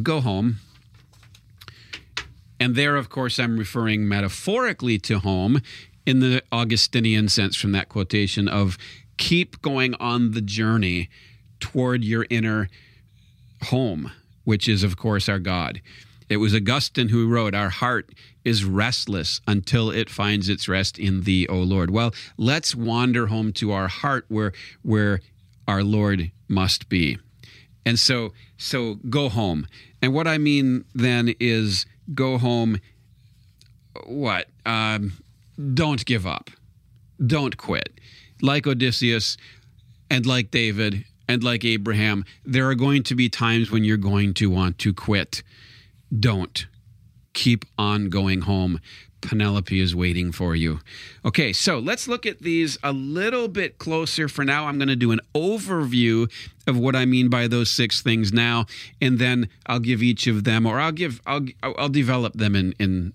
go 0.04 0.22
home. 0.22 0.58
And 2.62 2.76
there, 2.76 2.96
of 2.96 3.10
course, 3.10 3.40
I'm 3.40 3.58
referring 3.58 4.08
metaphorically 4.08 5.00
to 5.00 5.18
home 5.18 5.62
in 6.06 6.20
the 6.20 6.44
Augustinian 6.52 7.28
sense 7.28 7.56
from 7.56 7.72
that 7.72 7.90
quotation 7.90 8.48
of 8.48 8.78
keep 9.18 9.64
going 9.64 9.96
on 9.96 10.34
the 10.34 10.42
journey 10.42 11.10
toward 11.60 12.04
your 12.04 12.28
inner 12.30 12.70
home, 13.64 14.12
which 14.44 14.70
is, 14.70 14.84
of 14.84 14.96
course, 14.96 15.28
our 15.28 15.40
God. 15.40 15.82
It 16.30 16.38
was 16.38 16.54
Augustine 16.54 17.10
who 17.10 17.28
wrote, 17.28 17.56
Our 17.56 17.72
heart 17.72 18.12
is 18.46 18.64
restless 18.64 19.42
until 19.48 19.90
it 19.90 20.12
finds 20.12 20.48
its 20.48 20.68
rest 20.68 21.00
in 21.00 21.22
thee, 21.22 21.48
O 21.48 21.58
Lord. 21.58 21.90
Well, 21.90 22.14
let's 22.38 22.76
wander 22.76 23.26
home 23.26 23.54
to 23.54 23.72
our 23.72 23.88
heart 23.88 24.26
where, 24.28 24.54
where 24.84 25.22
our 25.68 25.84
Lord 25.84 26.30
must 26.48 26.90
be. 26.90 27.18
And 27.88 27.98
so, 27.98 28.34
so 28.56 29.00
go 29.10 29.30
home. 29.30 29.66
And 30.00 30.14
what 30.14 30.28
I 30.28 30.38
mean 30.38 30.86
then 30.94 31.34
is 31.40 31.88
go 32.14 32.38
home. 32.38 32.80
What? 34.06 34.48
Um, 34.66 35.14
don't 35.74 36.06
give 36.06 36.26
up. 36.26 36.50
Don't 37.26 37.58
quit 37.58 38.00
like 38.42 38.68
Odysseus 38.68 39.38
and 40.10 40.26
like 40.26 40.52
David 40.52 41.06
and 41.28 41.44
like 41.44 41.64
Abraham, 41.64 42.26
there 42.44 42.68
are 42.70 42.76
going 42.76 43.04
to 43.04 43.16
be 43.16 43.30
times 43.30 43.72
when 43.72 43.84
you're 43.84 43.98
going 43.98 44.34
to 44.36 44.50
want 44.50 44.78
to 44.80 44.94
quit. 44.94 45.44
Don't. 46.18 46.66
Keep 47.34 47.66
on 47.78 48.10
going 48.10 48.42
home. 48.42 48.82
Penelope 49.22 49.80
is 49.80 49.96
waiting 49.96 50.32
for 50.32 50.56
you. 50.56 50.80
Okay, 51.24 51.54
so 51.54 51.80
let's 51.80 52.08
look 52.08 52.26
at 52.26 52.40
these 52.40 52.78
a 52.84 52.92
little 52.92 53.48
bit 53.48 53.78
closer. 53.78 54.28
For 54.28 54.44
now, 54.44 54.68
I'm 54.68 54.78
going 54.78 54.88
to 54.88 54.96
do 54.96 55.12
an 55.12 55.22
overview 55.36 56.32
of 56.68 56.78
what 56.78 56.96
I 56.96 57.06
mean 57.06 57.30
by 57.30 57.48
those 57.48 57.70
six 57.70 58.02
things 58.02 58.34
now, 58.34 58.66
and 59.00 59.20
then 59.20 59.50
I'll 59.66 59.80
give 59.80 60.02
each 60.02 60.28
of 60.28 60.44
them, 60.44 60.66
or 60.66 60.80
I'll 60.80 60.92
give, 60.92 61.22
I'll, 61.26 61.46
I'll 61.64 61.90
develop 61.90 62.34
them 62.34 62.56
in 62.56 62.74
in 62.80 63.14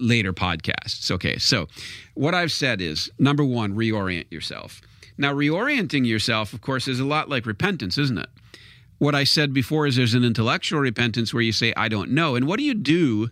later 0.00 0.32
podcasts. 0.32 1.10
Okay, 1.10 1.38
so 1.38 1.66
what 2.14 2.34
I've 2.34 2.52
said 2.52 2.80
is 2.80 3.10
number 3.18 3.44
one, 3.44 3.74
reorient 3.74 4.30
yourself. 4.30 4.80
Now, 5.16 5.32
reorienting 5.32 6.06
yourself, 6.06 6.52
of 6.52 6.60
course, 6.60 6.86
is 6.86 7.00
a 7.00 7.04
lot 7.04 7.28
like 7.28 7.46
repentance, 7.46 7.98
isn't 7.98 8.18
it? 8.18 8.28
What 8.98 9.14
I 9.14 9.24
said 9.24 9.52
before 9.52 9.86
is 9.86 9.96
there's 9.96 10.14
an 10.14 10.24
intellectual 10.24 10.80
repentance 10.80 11.34
where 11.34 11.42
you 11.42 11.52
say, 11.52 11.72
I 11.76 11.88
don't 11.88 12.10
know. 12.10 12.36
And 12.36 12.46
what 12.46 12.58
do 12.58 12.64
you 12.64 12.74
do 12.74 13.30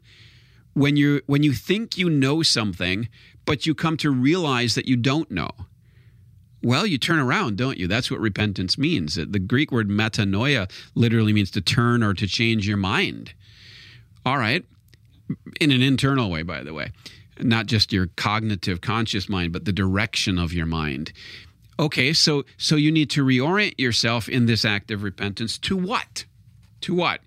when 0.76 0.96
you 0.96 1.22
when 1.26 1.42
you 1.42 1.52
think 1.52 1.96
you 1.96 2.10
know 2.10 2.42
something, 2.42 3.08
but 3.44 3.66
you 3.66 3.74
come 3.74 3.96
to 3.98 4.10
realize 4.10 4.74
that 4.74 4.86
you 4.86 4.96
don't 4.96 5.30
know? 5.30 5.50
Well, 6.62 6.86
you 6.86 6.98
turn 6.98 7.18
around, 7.18 7.56
don't 7.56 7.78
you? 7.78 7.86
That's 7.86 8.10
what 8.10 8.20
repentance 8.20 8.76
means. 8.76 9.18
Uh, 9.18 9.24
the 9.28 9.38
Greek 9.38 9.70
word 9.70 9.88
metanoia 9.88 10.70
literally 10.94 11.32
means 11.32 11.50
to 11.52 11.60
turn 11.60 12.02
or 12.02 12.12
to 12.14 12.26
change 12.26 12.66
your 12.66 12.76
mind. 12.76 13.34
All 14.24 14.38
right 14.38 14.64
in 15.60 15.72
an 15.72 15.82
internal 15.82 16.30
way, 16.30 16.42
by 16.42 16.62
the 16.62 16.74
way, 16.74 16.92
not 17.40 17.66
just 17.66 17.92
your 17.92 18.08
cognitive 18.16 18.80
conscious 18.80 19.28
mind, 19.28 19.52
but 19.52 19.64
the 19.64 19.72
direction 19.72 20.38
of 20.38 20.52
your 20.52 20.66
mind. 20.66 21.12
Okay, 21.78 22.12
so 22.12 22.44
so 22.56 22.76
you 22.76 22.90
need 22.90 23.10
to 23.10 23.24
reorient 23.24 23.78
yourself 23.78 24.28
in 24.28 24.46
this 24.46 24.64
act 24.64 24.90
of 24.90 25.02
repentance 25.02 25.58
to 25.58 25.76
what? 25.76 26.24
To 26.82 26.94
what? 26.94 27.20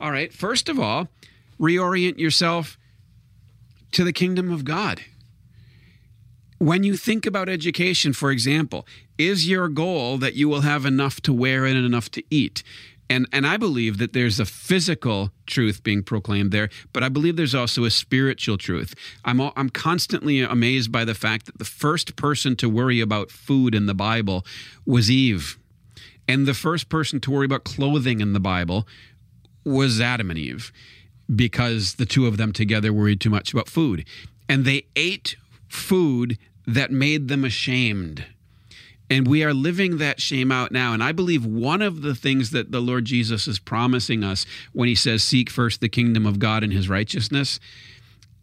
All 0.00 0.10
right, 0.10 0.32
first 0.32 0.68
of 0.68 0.80
all, 0.80 1.08
reorient 1.60 2.18
yourself 2.18 2.78
to 3.92 4.04
the 4.04 4.12
kingdom 4.12 4.50
of 4.50 4.64
God. 4.64 5.02
When 6.58 6.84
you 6.84 6.96
think 6.96 7.26
about 7.26 7.48
education, 7.48 8.12
for 8.12 8.30
example, 8.30 8.86
is 9.18 9.48
your 9.48 9.68
goal 9.68 10.18
that 10.18 10.34
you 10.34 10.48
will 10.48 10.60
have 10.60 10.86
enough 10.86 11.20
to 11.22 11.32
wear 11.32 11.64
and 11.64 11.76
enough 11.76 12.10
to 12.12 12.22
eat? 12.30 12.62
And, 13.10 13.26
and 13.32 13.46
I 13.46 13.56
believe 13.56 13.98
that 13.98 14.12
there's 14.12 14.40
a 14.40 14.46
physical 14.46 15.32
truth 15.46 15.82
being 15.82 16.02
proclaimed 16.02 16.50
there, 16.50 16.70
but 16.92 17.02
I 17.02 17.08
believe 17.08 17.36
there's 17.36 17.54
also 17.54 17.84
a 17.84 17.90
spiritual 17.90 18.56
truth. 18.56 18.94
I'm, 19.24 19.40
I'm 19.40 19.68
constantly 19.68 20.40
amazed 20.40 20.90
by 20.90 21.04
the 21.04 21.14
fact 21.14 21.46
that 21.46 21.58
the 21.58 21.64
first 21.64 22.16
person 22.16 22.56
to 22.56 22.68
worry 22.68 23.00
about 23.00 23.30
food 23.30 23.74
in 23.74 23.86
the 23.86 23.94
Bible 23.94 24.46
was 24.86 25.10
Eve. 25.10 25.58
And 26.26 26.46
the 26.46 26.54
first 26.54 26.88
person 26.88 27.20
to 27.20 27.30
worry 27.30 27.44
about 27.44 27.64
clothing 27.64 28.20
in 28.20 28.32
the 28.32 28.40
Bible 28.40 28.86
was 29.64 30.00
Adam 30.00 30.30
and 30.30 30.38
Eve 30.38 30.72
because 31.34 31.94
the 31.94 32.06
two 32.06 32.26
of 32.26 32.36
them 32.36 32.52
together 32.52 32.92
worried 32.92 33.20
too 33.20 33.30
much 33.30 33.52
about 33.52 33.68
food. 33.68 34.04
And 34.48 34.64
they 34.64 34.86
ate 34.96 35.36
food 35.68 36.38
that 36.66 36.90
made 36.90 37.28
them 37.28 37.44
ashamed. 37.44 38.26
And 39.10 39.26
we 39.26 39.44
are 39.44 39.52
living 39.52 39.98
that 39.98 40.20
shame 40.20 40.50
out 40.50 40.72
now. 40.72 40.94
And 40.94 41.02
I 41.02 41.12
believe 41.12 41.44
one 41.44 41.82
of 41.82 42.00
the 42.00 42.14
things 42.14 42.50
that 42.50 42.72
the 42.72 42.80
Lord 42.80 43.04
Jesus 43.04 43.46
is 43.46 43.58
promising 43.58 44.24
us 44.24 44.46
when 44.72 44.88
he 44.88 44.94
says, 44.94 45.22
Seek 45.22 45.50
first 45.50 45.80
the 45.80 45.88
kingdom 45.88 46.24
of 46.24 46.38
God 46.38 46.64
and 46.64 46.72
his 46.72 46.88
righteousness, 46.88 47.60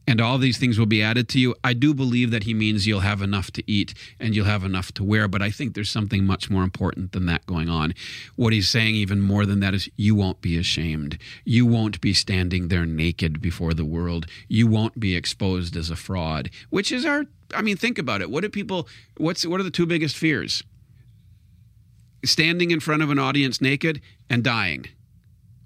and 0.10 0.20
all 0.20 0.40
these 0.40 0.58
things 0.58 0.80
will 0.80 0.88
be 0.88 1.04
added 1.04 1.30
to 1.30 1.40
you. 1.40 1.54
I 1.64 1.74
do 1.74 1.94
believe 1.94 2.32
that 2.32 2.44
he 2.44 2.56
means 2.56 2.88
you'll 2.88 3.02
have 3.02 3.22
enough 3.22 3.52
to 3.52 3.72
eat 3.72 3.94
and 4.20 4.36
you'll 4.36 4.48
have 4.48 4.64
enough 4.64 4.92
to 4.94 5.04
wear. 5.04 5.28
But 5.28 5.44
I 5.44 5.52
think 5.52 5.76
there's 5.76 5.92
something 5.92 6.26
much 6.26 6.50
more 6.50 6.64
important 6.64 7.12
than 7.12 7.28
that 7.28 7.46
going 7.46 7.70
on. 7.70 7.94
What 8.36 8.52
he's 8.52 8.68
saying, 8.68 8.96
even 8.96 9.22
more 9.22 9.46
than 9.46 9.60
that, 9.60 9.76
is 9.76 9.88
you 9.98 10.16
won't 10.16 10.42
be 10.42 10.58
ashamed. 10.58 11.20
You 11.46 11.68
won't 11.68 12.02
be 12.02 12.16
standing 12.16 12.70
there 12.70 12.88
naked 12.88 13.40
before 13.40 13.76
the 13.76 13.86
world. 13.86 14.26
You 14.48 14.66
won't 14.66 15.00
be 15.00 15.16
exposed 15.16 15.76
as 15.76 15.92
a 15.92 15.96
fraud, 15.96 16.50
which 16.72 16.92
is 16.92 17.06
our 17.06 17.26
I 17.54 17.62
mean, 17.62 17.78
think 17.78 18.00
about 18.00 18.22
it. 18.22 18.32
What 18.32 18.42
do 18.42 18.50
people? 18.50 18.88
What's 19.18 19.46
what 19.46 19.60
are 19.60 19.64
the 19.64 19.70
two 19.70 19.86
biggest 19.86 20.18
fears? 20.18 20.64
Standing 22.26 22.72
in 22.72 22.80
front 22.80 23.04
of 23.04 23.12
an 23.12 23.20
audience 23.20 23.62
naked 23.62 24.02
and 24.28 24.44
dying. 24.44 24.88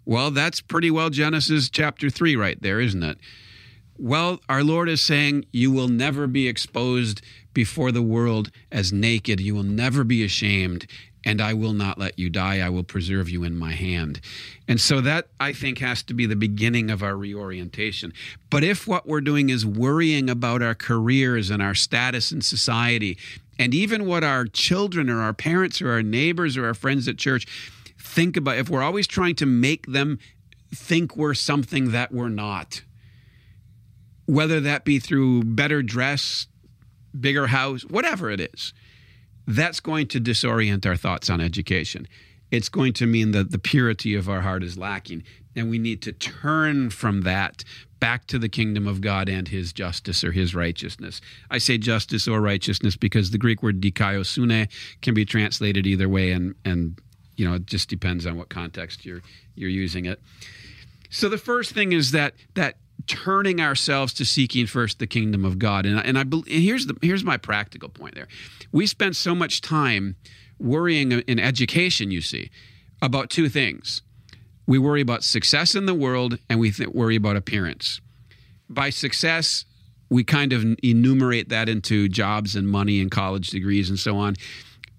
Well, 0.05 0.31
that's 0.31 0.59
pretty 0.59 0.91
well 0.91 1.09
Genesis 1.09 1.69
chapter 1.69 2.09
three 2.09 2.35
right 2.35 2.61
there, 2.61 2.81
isn't 2.81 3.03
it? 3.03 3.17
Well, 4.03 4.41
our 4.49 4.65
Lord 4.65 4.89
is 4.89 4.99
saying, 4.99 5.45
You 5.53 5.71
will 5.71 5.87
never 5.87 6.27
be 6.27 6.49
exposed 6.49 7.21
before 7.53 7.89
the 7.89 8.01
world 8.01 8.51
as 8.69 8.91
naked. 8.91 9.39
You 9.39 9.55
will 9.55 9.63
never 9.63 10.03
be 10.03 10.25
ashamed 10.25 10.87
and 11.23 11.39
I 11.39 11.53
will 11.53 11.71
not 11.71 11.97
let 11.97 12.19
you 12.19 12.29
die. 12.29 12.59
I 12.59 12.67
will 12.67 12.83
preserve 12.83 13.29
you 13.29 13.45
in 13.45 13.57
my 13.57 13.71
hand. 13.71 14.19
And 14.67 14.81
so 14.81 14.99
that, 14.99 15.29
I 15.39 15.53
think, 15.53 15.79
has 15.79 16.03
to 16.03 16.13
be 16.13 16.25
the 16.25 16.35
beginning 16.35 16.91
of 16.91 17.01
our 17.01 17.15
reorientation. 17.15 18.11
But 18.49 18.65
if 18.65 18.85
what 18.85 19.07
we're 19.07 19.21
doing 19.21 19.47
is 19.47 19.65
worrying 19.65 20.29
about 20.29 20.61
our 20.61 20.75
careers 20.75 21.49
and 21.49 21.61
our 21.61 21.73
status 21.73 22.33
in 22.33 22.41
society, 22.41 23.17
and 23.57 23.73
even 23.73 24.05
what 24.05 24.25
our 24.25 24.47
children 24.47 25.09
or 25.09 25.21
our 25.21 25.33
parents 25.33 25.81
or 25.81 25.91
our 25.91 26.03
neighbors 26.03 26.57
or 26.57 26.65
our 26.65 26.73
friends 26.73 27.07
at 27.07 27.17
church 27.17 27.47
think 27.97 28.35
about, 28.35 28.57
if 28.57 28.69
we're 28.69 28.83
always 28.83 29.07
trying 29.07 29.35
to 29.35 29.45
make 29.45 29.87
them 29.87 30.19
think 30.75 31.15
we're 31.15 31.33
something 31.33 31.91
that 31.91 32.11
we're 32.11 32.27
not, 32.27 32.81
whether 34.25 34.59
that 34.61 34.85
be 34.85 34.99
through 34.99 35.43
better 35.43 35.81
dress, 35.81 36.47
bigger 37.19 37.47
house, 37.47 37.83
whatever 37.83 38.29
it 38.29 38.39
is 38.39 38.73
that's 39.47 39.79
going 39.79 40.07
to 40.07 40.21
disorient 40.21 40.85
our 40.85 40.95
thoughts 40.95 41.29
on 41.29 41.41
education. 41.41 42.07
It's 42.51 42.69
going 42.69 42.93
to 42.93 43.07
mean 43.07 43.31
that 43.31 43.51
the 43.51 43.59
purity 43.59 44.15
of 44.15 44.29
our 44.29 44.41
heart 44.41 44.63
is 44.63 44.77
lacking. 44.77 45.23
And 45.55 45.69
we 45.69 45.79
need 45.79 46.01
to 46.03 46.11
turn 46.11 46.89
from 46.89 47.21
that 47.21 47.63
back 47.99 48.25
to 48.27 48.39
the 48.39 48.49
kingdom 48.49 48.87
of 48.87 49.01
God 49.01 49.29
and 49.29 49.47
his 49.47 49.73
justice 49.73 50.23
or 50.23 50.31
his 50.31 50.53
righteousness. 50.55 51.21
I 51.49 51.57
say 51.57 51.77
justice 51.77 52.27
or 52.27 52.41
righteousness 52.41 52.95
because 52.95 53.31
the 53.31 53.37
Greek 53.37 53.63
word 53.63 53.81
dikaiosune 53.81 54.67
can 55.01 55.13
be 55.13 55.25
translated 55.25 55.85
either 55.87 56.09
way 56.09 56.31
and 56.31 56.55
and 56.65 56.99
you 57.37 57.47
know 57.47 57.55
it 57.55 57.65
just 57.65 57.89
depends 57.89 58.25
on 58.25 58.35
what 58.35 58.49
context 58.49 59.05
you're 59.05 59.21
you're 59.55 59.69
using 59.69 60.05
it. 60.05 60.19
So 61.09 61.29
the 61.29 61.37
first 61.37 61.71
thing 61.71 61.91
is 61.93 62.11
that 62.11 62.33
that 62.55 62.77
turning 63.07 63.59
ourselves 63.59 64.13
to 64.13 64.25
seeking 64.25 64.67
first 64.67 64.99
the 64.99 65.07
kingdom 65.07 65.43
of 65.43 65.59
God. 65.59 65.85
And, 65.85 65.99
and 65.99 66.17
I 66.17 66.21
and 66.21 66.45
here's 66.47 66.85
the 66.85 66.95
here's 67.01 67.23
my 67.23 67.37
practical 67.37 67.89
point 67.89 68.15
there. 68.15 68.27
We 68.71 68.87
spend 68.87 69.15
so 69.15 69.35
much 69.35 69.61
time 69.61 70.15
worrying 70.59 71.11
in 71.11 71.39
education, 71.39 72.11
you 72.11 72.21
see, 72.21 72.49
about 73.01 73.29
two 73.29 73.49
things. 73.49 74.01
We 74.65 74.79
worry 74.79 75.01
about 75.01 75.23
success 75.23 75.75
in 75.75 75.85
the 75.85 75.93
world 75.93 76.37
and 76.49 76.59
we 76.59 76.71
th- 76.71 76.89
worry 76.89 77.17
about 77.17 77.35
appearance. 77.35 77.99
By 78.69 78.89
success, 78.91 79.65
we 80.09 80.23
kind 80.23 80.53
of 80.53 80.63
enumerate 80.81 81.49
that 81.49 81.67
into 81.67 82.07
jobs 82.07 82.55
and 82.55 82.69
money 82.69 83.01
and 83.01 83.11
college 83.11 83.49
degrees 83.49 83.89
and 83.89 83.99
so 83.99 84.15
on. 84.17 84.35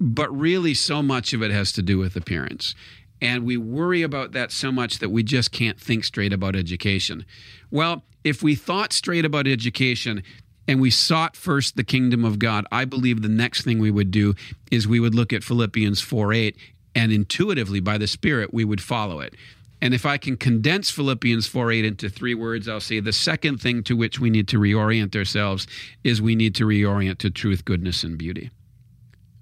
but 0.00 0.28
really 0.36 0.74
so 0.74 1.02
much 1.02 1.32
of 1.32 1.42
it 1.42 1.50
has 1.50 1.72
to 1.72 1.82
do 1.82 1.98
with 1.98 2.16
appearance. 2.16 2.74
And 3.20 3.44
we 3.44 3.56
worry 3.56 4.02
about 4.02 4.32
that 4.32 4.52
so 4.52 4.70
much 4.70 4.98
that 4.98 5.10
we 5.10 5.22
just 5.22 5.52
can't 5.52 5.80
think 5.80 6.04
straight 6.04 6.32
about 6.32 6.56
education. 6.56 7.24
Well, 7.70 8.04
if 8.22 8.42
we 8.42 8.54
thought 8.54 8.92
straight 8.92 9.24
about 9.24 9.46
education, 9.46 10.22
and 10.66 10.80
we 10.80 10.90
sought 10.90 11.36
first 11.36 11.76
the 11.76 11.84
kingdom 11.84 12.24
of 12.24 12.38
God, 12.38 12.66
I 12.72 12.84
believe 12.84 13.22
the 13.22 13.28
next 13.28 13.62
thing 13.62 13.78
we 13.78 13.90
would 13.90 14.10
do 14.10 14.34
is 14.70 14.88
we 14.88 15.00
would 15.00 15.14
look 15.14 15.32
at 15.32 15.44
Philippians 15.44 16.00
4 16.00 16.32
8 16.32 16.56
and 16.94 17.12
intuitively 17.12 17.80
by 17.80 17.98
the 17.98 18.06
Spirit 18.06 18.54
we 18.54 18.64
would 18.64 18.80
follow 18.80 19.20
it. 19.20 19.34
And 19.82 19.92
if 19.92 20.06
I 20.06 20.16
can 20.16 20.36
condense 20.36 20.90
Philippians 20.90 21.46
4 21.46 21.70
8 21.70 21.84
into 21.84 22.08
three 22.08 22.34
words, 22.34 22.68
I'll 22.68 22.80
say 22.80 23.00
the 23.00 23.12
second 23.12 23.60
thing 23.60 23.82
to 23.84 23.96
which 23.96 24.18
we 24.18 24.30
need 24.30 24.48
to 24.48 24.58
reorient 24.58 25.14
ourselves 25.14 25.66
is 26.02 26.22
we 26.22 26.34
need 26.34 26.54
to 26.56 26.64
reorient 26.64 27.18
to 27.18 27.30
truth, 27.30 27.64
goodness, 27.64 28.02
and 28.02 28.16
beauty. 28.16 28.50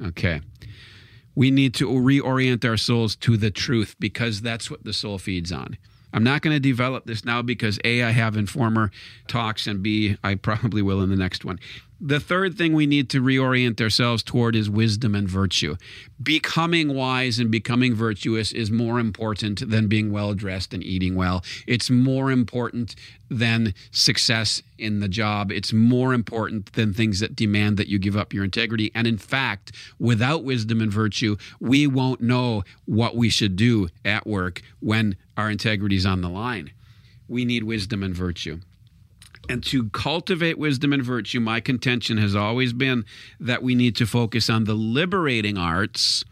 Okay. 0.03 0.41
We 1.35 1.51
need 1.51 1.75
to 1.75 1.89
reorient 1.89 2.65
our 2.69 2.77
souls 2.77 3.17
to 3.17 3.37
the 3.37 3.51
truth 3.51 3.97
because 3.99 4.43
that's 4.43 4.71
what 4.71 4.85
the 4.85 4.93
soul 4.93 5.19
feeds 5.19 5.51
on. 5.53 5.79
I'm 6.13 6.25
not 6.25 6.43
going 6.43 6.55
to 6.55 6.61
develop 6.61 7.07
this 7.07 7.25
now 7.25 7.43
because 7.43 7.79
A, 7.85 8.03
I 8.03 8.11
have 8.11 8.37
in 8.37 8.47
former 8.47 8.91
talks, 9.29 9.67
and 9.67 9.83
B, 9.83 10.17
I 10.23 10.35
probably 10.35 10.83
will 10.83 11.01
in 11.01 11.11
the 11.11 11.17
next 11.17 11.45
one. 11.45 11.59
The 12.05 12.19
third 12.19 12.59
thing 12.59 12.73
we 12.73 12.87
need 12.87 13.09
to 13.11 13.23
reorient 13.23 13.81
ourselves 13.81 14.25
toward 14.25 14.57
is 14.57 14.69
wisdom 14.69 15.15
and 15.15 15.29
virtue. 15.29 15.77
Becoming 16.21 16.95
wise 16.95 17.39
and 17.39 17.49
becoming 17.49 17.95
virtuous 17.95 18.51
is 18.51 18.73
more 18.73 18.99
important 18.99 19.71
than 19.71 19.87
being 19.87 20.11
well 20.11 20.35
dressed 20.35 20.75
and 20.75 20.83
eating 20.83 21.15
well. 21.15 21.45
It's 21.65 21.91
more 21.91 22.33
important 22.33 22.97
than 23.31 23.73
success 23.93 24.65
in 24.79 24.99
the 24.99 25.09
job. 25.09 25.53
It's 25.53 25.73
more 25.73 26.13
important 26.13 26.73
than 26.73 26.93
things 26.93 27.21
that 27.21 27.37
demand 27.37 27.77
that 27.77 27.87
you 27.87 28.01
give 28.01 28.17
up 28.17 28.33
your 28.33 28.43
integrity. 28.43 28.91
And 28.97 29.07
in 29.07 29.17
fact, 29.17 29.71
without 30.01 30.43
wisdom 30.43 30.81
and 30.81 30.93
virtue, 30.93 31.37
we 31.61 31.87
won't 31.87 32.21
know 32.21 32.65
what 32.85 33.15
we 33.15 33.31
should 33.31 33.55
do 33.55 33.89
at 34.05 34.27
work 34.27 34.61
when 34.81 35.17
our 35.37 35.51
integrity 35.51 35.97
is 35.97 36.07
on 36.07 36.21
the 36.21 36.29
line. 36.29 36.73
We 37.29 37.45
need 37.45 37.65
wisdom 37.65 38.03
and 38.03 38.15
virtue. 38.15 38.61
And 39.49 39.63
to 39.65 39.89
cultivate 39.91 40.59
wisdom 40.59 40.93
and 40.93 41.03
virtue, 41.03 41.41
my 41.41 41.61
contention 41.61 42.17
has 42.19 42.37
always 42.37 42.73
been 42.73 43.05
that 43.41 43.63
we 43.63 43.75
need 43.75 43.97
to 43.97 44.07
focus 44.07 44.49
on 44.49 44.65
the 44.65 44.75
liberating 44.75 45.59
arts, 45.59 46.25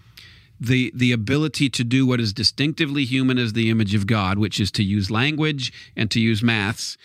the, 0.60 0.92
the 0.94 1.10
ability 1.10 1.68
to 1.70 1.84
do 1.84 2.06
what 2.06 2.20
is 2.20 2.32
distinctively 2.32 3.04
human 3.04 3.38
as 3.38 3.52
the 3.52 3.70
image 3.70 3.94
of 3.94 4.06
God, 4.06 4.38
which 4.38 4.60
is 4.60 4.70
to 4.72 4.84
use 4.84 5.10
language 5.10 5.72
and 5.96 6.10
to 6.10 6.20
use 6.20 6.42
maths. 6.42 6.96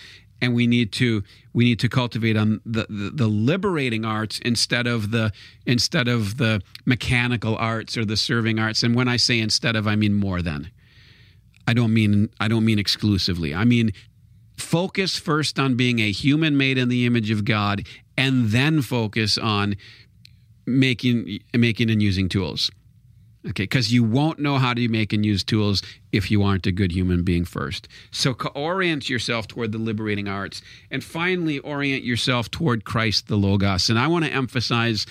And 0.42 0.54
we 0.54 0.68
need 0.68 0.92
to 0.94 1.24
we 1.54 1.64
need 1.64 1.80
to 1.80 1.88
cultivate 1.88 2.36
on 2.36 2.60
the, 2.66 2.86
the, 2.90 3.10
the 3.12 3.28
liberating 3.28 4.04
arts 4.04 4.38
instead 4.40 4.86
of 4.86 5.12
the 5.12 5.32
instead 5.66 6.10
of 6.10 6.38
the 6.38 6.62
mechanical 6.86 7.56
arts 7.56 7.98
or 7.98 8.04
the 8.04 8.18
serving 8.18 8.60
arts. 8.60 8.84
And 8.84 8.94
when 8.94 9.08
I 9.08 9.16
say 9.16 9.40
instead 9.40 9.78
of, 9.78 9.88
I 9.88 9.96
mean 9.96 10.14
more 10.14 10.42
than. 10.42 10.70
I 11.68 11.74
don't 11.74 11.94
mean 11.94 12.30
I 12.40 12.48
don't 12.48 12.66
mean 12.66 12.80
exclusively. 12.80 13.54
I 13.54 13.66
mean 13.66 13.92
focus 14.58 15.18
first 15.18 15.60
on 15.60 15.76
being 15.76 16.00
a 16.00 16.12
human 16.12 16.58
made 16.58 16.78
in 16.78 16.90
the 16.90 17.06
image 17.06 17.30
of 17.30 17.46
God 17.46 17.86
and 18.18 18.50
then 18.50 18.82
focus 18.82 19.38
on 19.38 19.76
making 20.66 21.40
making 21.56 21.90
and 21.92 22.02
using 22.02 22.30
tools. 22.30 22.72
Okay, 23.48 23.64
because 23.64 23.94
you 23.94 24.04
won't 24.04 24.40
know 24.40 24.58
how 24.58 24.74
to 24.74 24.88
make 24.88 25.14
and 25.14 25.24
use 25.24 25.44
tools 25.44 25.84
if 26.12 26.32
you 26.32 26.42
aren't 26.42 26.66
a 26.66 26.72
good 26.72 26.92
human 26.92 27.22
being 27.22 27.46
first. 27.46 27.88
So 28.10 28.36
orient 28.56 29.08
yourself 29.08 29.48
toward 29.48 29.72
the 29.72 29.78
liberating 29.78 30.28
arts, 30.28 30.64
and 30.90 31.04
finally 31.04 31.60
orient 31.60 32.04
yourself 32.04 32.50
toward 32.50 32.86
Christ 32.86 33.28
the 33.28 33.36
Logos. 33.36 33.90
And 33.90 34.00
I 34.00 34.08
want 34.08 34.26
to 34.26 34.32
emphasize 34.32 35.06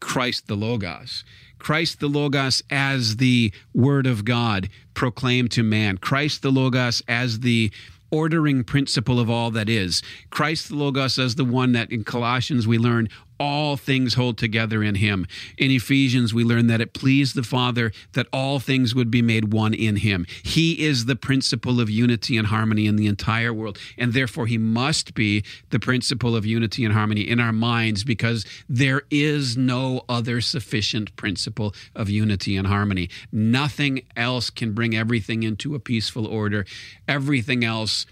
Christ 0.00 0.48
the 0.48 0.56
Logos. 0.56 1.22
Christ 1.58 2.00
the 2.00 2.08
Logos 2.08 2.62
as 2.70 3.16
the 3.16 3.52
Word 3.74 4.06
of 4.06 4.24
God 4.24 4.68
proclaimed 4.94 5.50
to 5.52 5.62
man. 5.62 5.98
Christ 5.98 6.42
the 6.42 6.50
Logos 6.50 7.02
as 7.08 7.40
the 7.40 7.70
ordering 8.10 8.64
principle 8.64 9.20
of 9.20 9.28
all 9.28 9.50
that 9.50 9.68
is. 9.68 10.02
Christ 10.30 10.68
the 10.68 10.76
Logos 10.76 11.18
as 11.18 11.34
the 11.34 11.44
one 11.44 11.72
that 11.72 11.92
in 11.92 12.04
Colossians 12.04 12.66
we 12.66 12.78
learn 12.78 13.08
all 13.38 13.76
things 13.76 14.14
hold 14.14 14.38
together 14.38 14.82
in 14.82 14.96
him. 14.96 15.26
In 15.56 15.70
Ephesians, 15.70 16.34
we 16.34 16.44
learn 16.44 16.66
that 16.68 16.80
it 16.80 16.92
pleased 16.92 17.34
the 17.34 17.42
Father 17.42 17.92
that 18.12 18.26
all 18.32 18.58
things 18.58 18.94
would 18.94 19.10
be 19.10 19.22
made 19.22 19.52
one 19.52 19.74
in 19.74 19.96
him. 19.96 20.26
He 20.42 20.84
is 20.84 21.06
the 21.06 21.16
principle 21.16 21.80
of 21.80 21.90
unity 21.90 22.36
and 22.36 22.48
harmony 22.48 22.86
in 22.86 22.96
the 22.96 23.06
entire 23.06 23.52
world, 23.52 23.78
and 23.96 24.12
therefore 24.12 24.46
he 24.46 24.58
must 24.58 25.14
be 25.14 25.44
the 25.70 25.78
principle 25.78 26.36
of 26.36 26.46
unity 26.46 26.84
and 26.84 26.94
harmony 26.94 27.28
in 27.28 27.40
our 27.40 27.52
minds 27.52 28.04
because 28.04 28.44
there 28.68 29.02
is 29.10 29.56
no 29.56 30.02
other 30.08 30.40
sufficient 30.40 31.14
principle 31.16 31.74
of 31.94 32.10
unity 32.10 32.56
and 32.56 32.66
harmony. 32.66 33.08
Nothing 33.32 34.02
else 34.16 34.50
can 34.50 34.72
bring 34.72 34.96
everything 34.96 35.42
into 35.42 35.74
a 35.74 35.80
peaceful 35.80 36.26
order. 36.26 36.64
Everything 37.06 37.64
else, 37.64 38.06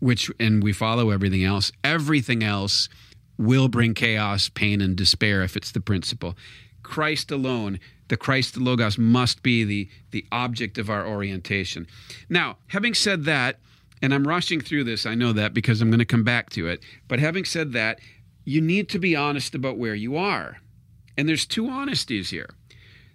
which, 0.00 0.30
and 0.38 0.62
we 0.62 0.72
follow 0.72 1.10
everything 1.10 1.44
else, 1.44 1.72
everything 1.84 2.42
else 2.42 2.88
will 3.42 3.68
bring 3.68 3.94
chaos, 3.94 4.48
pain, 4.48 4.80
and 4.80 4.96
despair 4.96 5.42
if 5.42 5.56
it's 5.56 5.72
the 5.72 5.80
principle. 5.80 6.36
Christ 6.82 7.30
alone, 7.30 7.80
the 8.08 8.16
Christ 8.16 8.54
the 8.54 8.60
Logos, 8.60 8.98
must 8.98 9.42
be 9.42 9.64
the, 9.64 9.88
the 10.10 10.24
object 10.32 10.78
of 10.78 10.90
our 10.90 11.06
orientation. 11.06 11.86
Now, 12.28 12.58
having 12.68 12.94
said 12.94 13.24
that, 13.24 13.58
and 14.00 14.12
I'm 14.12 14.26
rushing 14.26 14.60
through 14.60 14.84
this, 14.84 15.06
I 15.06 15.14
know 15.14 15.32
that 15.32 15.54
because 15.54 15.80
I'm 15.80 15.90
going 15.90 15.98
to 15.98 16.04
come 16.04 16.24
back 16.24 16.50
to 16.50 16.68
it, 16.68 16.84
but 17.08 17.18
having 17.18 17.44
said 17.44 17.72
that, 17.72 18.00
you 18.44 18.60
need 18.60 18.88
to 18.90 18.98
be 18.98 19.14
honest 19.14 19.54
about 19.54 19.78
where 19.78 19.94
you 19.94 20.16
are. 20.16 20.58
And 21.16 21.28
there's 21.28 21.46
two 21.46 21.68
honesties 21.68 22.30
here. 22.30 22.50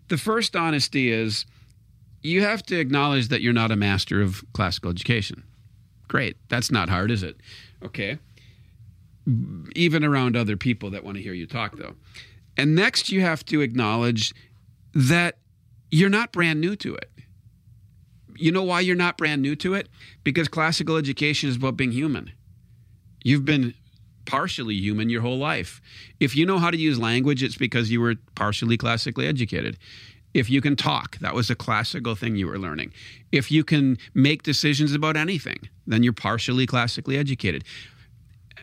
The 0.07 0.17
first 0.17 0.55
honesty 0.55 1.11
is 1.11 1.45
you 2.21 2.41
have 2.41 2.63
to 2.63 2.79
acknowledge 2.79 3.27
that 3.27 3.41
you're 3.41 3.53
not 3.53 3.71
a 3.71 3.75
master 3.75 4.21
of 4.21 4.43
classical 4.53 4.91
education. 4.91 5.43
Great. 6.07 6.37
That's 6.47 6.71
not 6.71 6.87
hard, 6.87 7.11
is 7.11 7.23
it? 7.23 7.37
Okay 7.83 8.17
even 9.75 10.03
around 10.03 10.35
other 10.35 10.55
people 10.55 10.89
that 10.91 11.03
want 11.03 11.17
to 11.17 11.23
hear 11.23 11.33
you 11.33 11.45
talk, 11.45 11.77
though. 11.77 11.95
And 12.55 12.75
next, 12.75 13.11
you 13.11 13.21
have 13.21 13.45
to 13.45 13.61
acknowledge 13.61 14.33
that 14.93 15.37
you're 15.91 16.09
not 16.09 16.31
brand 16.31 16.61
new 16.61 16.75
to 16.77 16.95
it. 16.95 17.11
You 18.35 18.51
know 18.51 18.63
why 18.63 18.81
you're 18.81 18.95
not 18.95 19.17
brand 19.17 19.41
new 19.41 19.55
to 19.57 19.73
it? 19.73 19.89
Because 20.23 20.47
classical 20.47 20.95
education 20.95 21.49
is 21.49 21.55
about 21.55 21.77
being 21.77 21.91
human. 21.91 22.31
You've 23.23 23.45
been 23.45 23.73
partially 24.25 24.75
human 24.75 25.09
your 25.09 25.21
whole 25.21 25.37
life. 25.37 25.81
If 26.19 26.35
you 26.35 26.45
know 26.45 26.59
how 26.59 26.69
to 26.69 26.77
use 26.77 26.99
language, 26.99 27.41
it's 27.41 27.57
because 27.57 27.91
you 27.91 27.99
were 27.99 28.15
partially 28.35 28.77
classically 28.77 29.27
educated. 29.27 29.77
If 30.33 30.49
you 30.49 30.61
can 30.61 30.75
talk, 30.75 31.17
that 31.19 31.33
was 31.33 31.49
a 31.49 31.55
classical 31.55 32.13
thing 32.13 32.35
you 32.35 32.47
were 32.47 32.59
learning. 32.59 32.93
If 33.31 33.51
you 33.51 33.63
can 33.63 33.97
make 34.13 34.43
decisions 34.43 34.93
about 34.93 35.17
anything, 35.17 35.69
then 35.87 36.03
you're 36.03 36.13
partially 36.13 36.65
classically 36.65 37.17
educated 37.17 37.63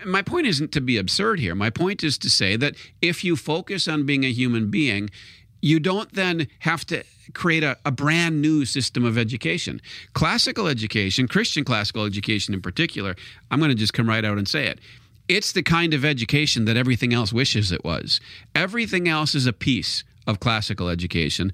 my 0.04 0.22
point 0.22 0.46
isn't 0.46 0.72
to 0.72 0.80
be 0.80 0.96
absurd 0.96 1.40
here. 1.40 1.54
My 1.54 1.70
point 1.70 2.04
is 2.04 2.18
to 2.18 2.30
say 2.30 2.56
that 2.56 2.74
if 3.00 3.24
you 3.24 3.36
focus 3.36 3.88
on 3.88 4.06
being 4.06 4.24
a 4.24 4.32
human 4.32 4.70
being, 4.70 5.10
you 5.60 5.80
don't 5.80 6.12
then 6.12 6.46
have 6.60 6.84
to 6.86 7.02
create 7.32 7.64
a, 7.64 7.78
a, 7.86 7.90
brand 7.90 8.42
new 8.42 8.66
system 8.66 9.02
of 9.02 9.16
education. 9.16 9.80
Classical 10.12 10.68
education, 10.68 11.26
Christian 11.26 11.64
classical 11.64 12.04
education 12.04 12.52
in 12.52 12.60
particular, 12.60 13.16
I'm 13.50 13.60
going 13.60 13.70
to 13.70 13.74
just 13.74 13.94
come 13.94 14.06
right 14.06 14.24
out 14.24 14.36
and 14.36 14.46
say 14.46 14.66
it. 14.66 14.78
It's 15.26 15.52
the 15.52 15.62
kind 15.62 15.94
of 15.94 16.04
education 16.04 16.66
that 16.66 16.76
everything 16.76 17.14
else 17.14 17.32
wishes 17.32 17.72
it 17.72 17.82
was. 17.82 18.20
Everything 18.54 19.08
else 19.08 19.34
is 19.34 19.46
a 19.46 19.54
piece 19.54 20.04
of 20.26 20.38
classical 20.38 20.90
education. 20.90 21.50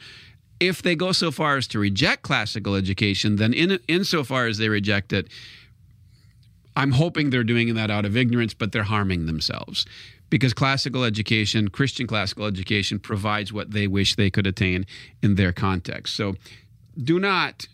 If 0.59 0.83
they 0.83 0.97
go 0.97 1.13
so 1.13 1.31
far 1.31 1.57
as 1.57 1.69
to 1.69 1.79
reject 1.79 2.23
classical 2.23 2.75
education, 2.75 3.37
then 3.37 3.55
in 3.55 3.79
insofar 3.87 4.47
as 4.47 4.59
they 4.59 4.69
reject 4.69 5.13
it, 5.13 5.29
I'm 6.77 6.93
hoping 6.93 7.31
they're 7.31 7.45
doing 7.45 7.75
that 7.75 7.91
out 7.91 8.05
of 8.05 8.17
ignorance, 8.17 8.55
but 8.55 8.73
they're 8.73 8.85
harming 8.85 9.27
themselves 9.27 9.87
because 10.31 10.55
classical 10.55 11.05
education, 11.05 11.69
Christian 11.69 12.07
classical 12.07 12.47
education, 12.47 12.99
provides 12.99 13.53
what 13.53 13.73
they 13.73 13.87
wish 13.87 14.15
they 14.15 14.31
could 14.31 14.47
attain 14.47 14.87
in 15.23 15.35
their 15.35 15.53
context. 15.53 16.15
So 16.15 16.37
do 16.97 17.19
not. 17.19 17.67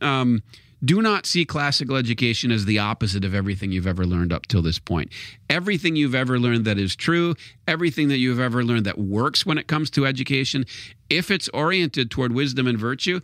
Um, 0.00 0.42
do 0.84 1.00
not 1.00 1.26
see 1.26 1.44
classical 1.44 1.94
education 1.94 2.50
as 2.50 2.64
the 2.64 2.80
opposite 2.80 3.24
of 3.24 3.36
everything 3.36 3.70
you've 3.70 3.86
ever 3.86 4.04
learned 4.04 4.32
up 4.32 4.48
till 4.48 4.62
this 4.62 4.80
point. 4.80 5.12
Everything 5.48 5.94
you've 5.94 6.14
ever 6.14 6.40
learned 6.40 6.64
that 6.64 6.76
is 6.76 6.96
true, 6.96 7.36
everything 7.68 8.08
that 8.08 8.18
you've 8.18 8.40
ever 8.40 8.64
learned 8.64 8.86
that 8.86 8.98
works 8.98 9.46
when 9.46 9.58
it 9.58 9.68
comes 9.68 9.90
to 9.90 10.04
education, 10.04 10.66
if 11.08 11.30
it's 11.30 11.48
oriented 11.50 12.10
toward 12.10 12.32
wisdom 12.32 12.66
and 12.66 12.76
virtue, 12.76 13.20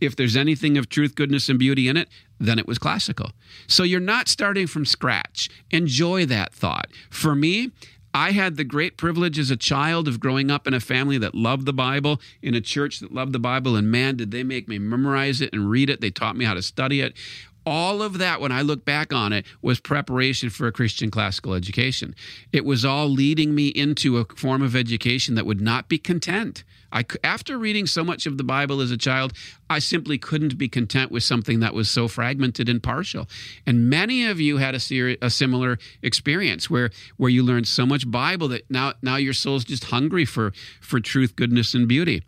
if 0.00 0.16
there's 0.16 0.36
anything 0.36 0.78
of 0.78 0.88
truth, 0.88 1.14
goodness, 1.14 1.50
and 1.50 1.58
beauty 1.58 1.88
in 1.88 1.98
it, 1.98 2.08
then 2.38 2.58
it 2.58 2.66
was 2.66 2.78
classical. 2.78 3.32
So 3.66 3.82
you're 3.82 4.00
not 4.00 4.28
starting 4.28 4.66
from 4.66 4.84
scratch. 4.84 5.48
Enjoy 5.70 6.26
that 6.26 6.52
thought. 6.52 6.88
For 7.10 7.34
me, 7.34 7.72
I 8.12 8.30
had 8.32 8.56
the 8.56 8.64
great 8.64 8.96
privilege 8.96 9.38
as 9.38 9.50
a 9.50 9.56
child 9.56 10.08
of 10.08 10.20
growing 10.20 10.50
up 10.50 10.66
in 10.66 10.72
a 10.72 10.80
family 10.80 11.18
that 11.18 11.34
loved 11.34 11.66
the 11.66 11.72
Bible, 11.74 12.20
in 12.40 12.54
a 12.54 12.62
church 12.62 13.00
that 13.00 13.12
loved 13.12 13.32
the 13.32 13.38
Bible, 13.38 13.76
and 13.76 13.90
man, 13.90 14.16
did 14.16 14.30
they 14.30 14.42
make 14.42 14.68
me 14.68 14.78
memorize 14.78 15.42
it 15.42 15.52
and 15.52 15.68
read 15.68 15.90
it. 15.90 16.00
They 16.00 16.10
taught 16.10 16.34
me 16.34 16.46
how 16.46 16.54
to 16.54 16.62
study 16.62 17.02
it. 17.02 17.14
All 17.66 18.00
of 18.00 18.18
that, 18.18 18.40
when 18.40 18.52
I 18.52 18.62
look 18.62 18.84
back 18.84 19.12
on 19.12 19.32
it, 19.32 19.44
was 19.60 19.80
preparation 19.80 20.50
for 20.50 20.68
a 20.68 20.72
Christian 20.72 21.10
classical 21.10 21.52
education. 21.52 22.14
It 22.52 22.64
was 22.64 22.84
all 22.84 23.08
leading 23.08 23.54
me 23.54 23.68
into 23.68 24.18
a 24.18 24.24
form 24.24 24.62
of 24.62 24.76
education 24.76 25.34
that 25.34 25.44
would 25.44 25.60
not 25.60 25.88
be 25.88 25.98
content. 25.98 26.62
I, 26.92 27.04
after 27.24 27.58
reading 27.58 27.86
so 27.86 28.04
much 28.04 28.24
of 28.24 28.38
the 28.38 28.44
Bible 28.44 28.80
as 28.80 28.92
a 28.92 28.96
child, 28.96 29.32
I 29.68 29.80
simply 29.80 30.16
couldn't 30.16 30.56
be 30.56 30.68
content 30.68 31.10
with 31.10 31.24
something 31.24 31.58
that 31.58 31.74
was 31.74 31.90
so 31.90 32.06
fragmented 32.06 32.68
and 32.68 32.80
partial. 32.80 33.28
And 33.66 33.90
many 33.90 34.24
of 34.24 34.40
you 34.40 34.58
had 34.58 34.76
a, 34.76 34.80
seri- 34.80 35.18
a 35.20 35.28
similar 35.28 35.78
experience 36.02 36.70
where 36.70 36.90
where 37.16 37.30
you 37.30 37.42
learned 37.42 37.66
so 37.66 37.84
much 37.84 38.08
Bible 38.08 38.48
that 38.48 38.70
now 38.70 38.94
now 39.02 39.16
your 39.16 39.34
soul's 39.34 39.64
just 39.64 39.84
hungry 39.86 40.24
for 40.24 40.52
for 40.80 41.00
truth, 41.00 41.34
goodness, 41.34 41.74
and 41.74 41.88
beauty. 41.88 42.22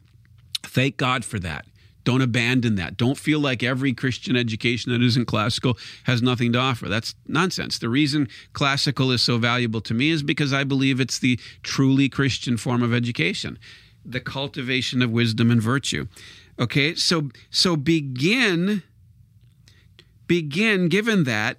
Thank 0.65 0.97
God 0.97 1.25
for 1.25 1.39
that. 1.39 1.65
Don't 2.09 2.23
abandon 2.23 2.77
that. 2.77 2.97
Don't 2.97 3.19
feel 3.19 3.39
like 3.39 3.63
every 3.63 3.93
Christian 3.93 4.35
education 4.35 4.91
that 4.93 5.03
isn't 5.03 5.27
classical 5.27 5.77
has 6.05 6.23
nothing 6.23 6.55
to 6.55 6.59
offer. 6.59 6.89
That's 6.89 7.15
nonsense. 7.27 7.79
The 7.79 7.91
reason 7.91 8.29
classical 8.55 9.11
is 9.11 9.21
so 9.21 9.37
valuable 9.37 9.83
to 9.83 9.93
me 9.93 10.09
is 10.09 10.23
because 10.23 10.51
I 10.51 10.65
believe 10.65 11.01
it's 11.01 11.19
the 11.19 11.39
truly 11.63 12.09
Christian 12.09 12.57
form 12.57 12.83
of 12.83 12.95
education, 12.95 13.59
the 14.07 14.21
cultivation 14.21 15.03
of 15.03 15.11
wisdom 15.11 15.51
and 15.51 15.61
virtue. 15.61 16.07
Okay? 16.59 16.95
So 16.95 17.29
so 17.51 17.77
begin 17.77 18.83
begin 20.27 20.89
given 20.89 21.25
that 21.25 21.59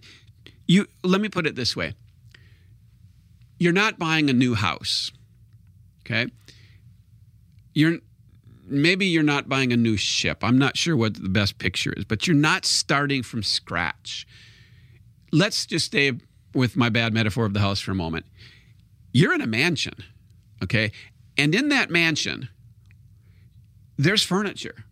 you 0.66 0.88
let 1.04 1.22
me 1.22 1.30
put 1.30 1.46
it 1.46 1.56
this 1.56 1.76
way. 1.76 1.94
You're 3.60 3.72
not 3.72 4.00
buying 4.00 4.32
a 4.32 4.34
new 4.34 4.56
house. 4.56 5.12
Okay? 6.02 6.32
You're 7.76 8.00
maybe 8.70 9.06
you're 9.06 9.24
not 9.24 9.50
buying 9.50 9.74
a 9.74 9.78
new 9.78 9.98
ship. 9.98 10.44
I'm 10.44 10.58
not 10.58 10.78
sure 10.78 10.96
what 10.96 11.16
the 11.16 11.30
best 11.30 11.58
picture 11.58 11.94
is, 11.94 12.06
but 12.06 12.28
you're 12.28 12.36
not 12.36 12.66
starting 12.66 13.24
from 13.24 13.44
scratch. 13.44 14.28
Let's 15.32 15.66
just 15.66 15.86
stay 15.86 16.14
with 16.54 16.76
my 16.76 16.90
bad 16.90 17.14
metaphor 17.14 17.46
of 17.46 17.54
the 17.54 17.60
house 17.60 17.80
for 17.80 17.92
a 17.92 17.96
moment. 17.96 18.26
You're 19.12 19.34
in 19.34 19.42
a 19.42 19.48
mansion, 19.48 19.96
okay? 20.64 20.92
And 21.38 21.54
in 21.54 21.70
that 21.70 21.90
mansion, 21.90 22.50
there's 23.98 24.24
furniture. 24.24 24.86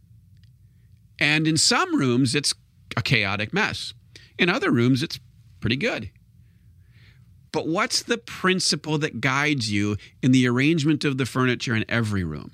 And 1.19 1.47
in 1.47 1.57
some 1.57 1.95
rooms, 1.95 2.35
it's 2.35 2.53
a 2.95 3.01
chaotic 3.01 3.53
mess. 3.53 3.93
In 4.37 4.49
other 4.49 4.71
rooms, 4.71 5.01
it's 5.01 5.19
pretty 5.59 5.77
good. 5.77 6.11
But 7.51 7.67
what's 7.67 8.03
the 8.03 8.17
principle 8.17 8.97
that 8.99 9.21
guides 9.21 9.71
you 9.71 9.97
in 10.21 10.31
the 10.31 10.47
arrangement 10.47 11.03
of 11.03 11.17
the 11.17 11.25
furniture 11.25 11.75
in 11.75 11.85
every 11.89 12.23
room? 12.23 12.51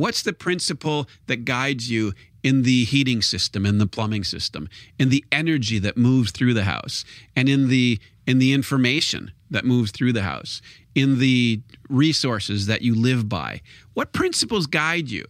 What's 0.00 0.22
the 0.22 0.32
principle 0.32 1.10
that 1.26 1.44
guides 1.44 1.90
you 1.90 2.14
in 2.42 2.62
the 2.62 2.84
heating 2.84 3.20
system 3.20 3.66
in 3.66 3.76
the 3.76 3.86
plumbing 3.86 4.24
system 4.24 4.66
in 4.98 5.10
the 5.10 5.22
energy 5.30 5.78
that 5.78 5.94
moves 5.94 6.30
through 6.30 6.54
the 6.54 6.64
house 6.64 7.04
and 7.36 7.50
in 7.50 7.68
the 7.68 8.00
in 8.26 8.38
the 8.38 8.54
information 8.54 9.30
that 9.50 9.66
moves 9.66 9.90
through 9.90 10.14
the 10.14 10.22
house 10.22 10.62
in 10.94 11.18
the 11.18 11.60
resources 11.90 12.64
that 12.64 12.80
you 12.80 12.94
live 12.94 13.28
by? 13.28 13.60
What 13.92 14.14
principles 14.14 14.66
guide 14.66 15.10
you? 15.10 15.26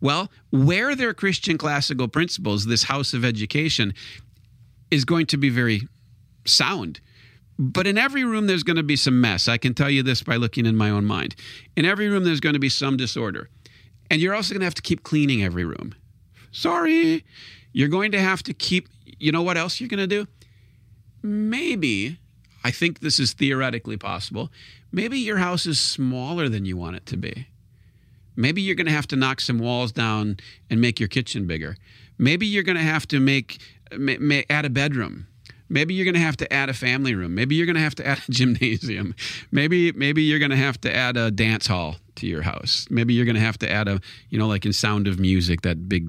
Well 0.00 0.32
where 0.50 0.96
there 0.96 1.10
are 1.10 1.14
christian 1.14 1.56
classical 1.56 2.08
principles 2.08 2.66
this 2.66 2.82
house 2.82 3.14
of 3.14 3.24
education 3.24 3.94
is 4.90 5.04
going 5.04 5.26
to 5.26 5.36
be 5.36 5.48
very 5.48 5.82
sound. 6.44 7.00
But 7.56 7.86
in 7.86 7.96
every 7.96 8.24
room 8.24 8.48
there's 8.48 8.64
going 8.64 8.78
to 8.78 8.82
be 8.82 8.96
some 8.96 9.20
mess. 9.20 9.46
I 9.46 9.58
can 9.58 9.74
tell 9.74 9.90
you 9.90 10.02
this 10.02 10.24
by 10.24 10.34
looking 10.34 10.66
in 10.66 10.76
my 10.76 10.90
own 10.90 11.04
mind. 11.04 11.36
In 11.76 11.84
every 11.84 12.08
room 12.08 12.24
there's 12.24 12.40
going 12.40 12.54
to 12.54 12.58
be 12.58 12.68
some 12.68 12.96
disorder 12.96 13.48
and 14.10 14.20
you're 14.20 14.34
also 14.34 14.54
going 14.54 14.60
to 14.60 14.66
have 14.66 14.74
to 14.74 14.82
keep 14.82 15.02
cleaning 15.02 15.42
every 15.42 15.64
room. 15.64 15.94
Sorry. 16.50 17.24
You're 17.72 17.88
going 17.88 18.12
to 18.12 18.20
have 18.20 18.42
to 18.44 18.54
keep, 18.54 18.88
you 19.04 19.32
know 19.32 19.42
what 19.42 19.56
else 19.56 19.80
you're 19.80 19.88
going 19.88 19.98
to 19.98 20.06
do? 20.06 20.26
Maybe, 21.22 22.18
I 22.64 22.70
think 22.70 23.00
this 23.00 23.18
is 23.18 23.32
theoretically 23.32 23.96
possible, 23.96 24.50
maybe 24.92 25.18
your 25.18 25.38
house 25.38 25.66
is 25.66 25.78
smaller 25.78 26.48
than 26.48 26.64
you 26.64 26.76
want 26.76 26.96
it 26.96 27.06
to 27.06 27.16
be. 27.16 27.48
Maybe 28.36 28.62
you're 28.62 28.76
going 28.76 28.86
to 28.86 28.92
have 28.92 29.08
to 29.08 29.16
knock 29.16 29.40
some 29.40 29.58
walls 29.58 29.90
down 29.92 30.38
and 30.70 30.80
make 30.80 31.00
your 31.00 31.08
kitchen 31.08 31.46
bigger. 31.46 31.76
Maybe 32.18 32.46
you're 32.46 32.62
going 32.62 32.78
to 32.78 32.82
have 32.82 33.06
to 33.08 33.20
make, 33.20 33.60
add 34.48 34.64
a 34.64 34.70
bedroom. 34.70 35.26
Maybe 35.68 35.92
you're 35.92 36.04
going 36.04 36.14
to 36.14 36.20
have 36.20 36.36
to 36.38 36.52
add 36.52 36.68
a 36.68 36.74
family 36.74 37.14
room. 37.14 37.34
Maybe 37.34 37.54
you're 37.54 37.66
going 37.66 37.76
to 37.76 37.82
have 37.82 37.96
to 37.96 38.06
add 38.06 38.20
a 38.26 38.30
gymnasium. 38.30 39.14
Maybe 39.50 39.92
maybe 39.92 40.22
you're 40.22 40.38
going 40.38 40.50
to 40.50 40.56
have 40.56 40.80
to 40.82 40.94
add 40.94 41.16
a 41.16 41.30
dance 41.30 41.66
hall 41.66 41.96
to 42.18 42.26
your 42.26 42.42
house. 42.42 42.86
Maybe 42.90 43.14
you're 43.14 43.24
going 43.24 43.34
to 43.34 43.40
have 43.40 43.58
to 43.58 43.70
add 43.70 43.88
a, 43.88 44.00
you 44.30 44.38
know, 44.38 44.46
like 44.46 44.66
in 44.66 44.72
Sound 44.72 45.08
of 45.08 45.18
Music, 45.18 45.62
that 45.62 45.88
big 45.88 46.08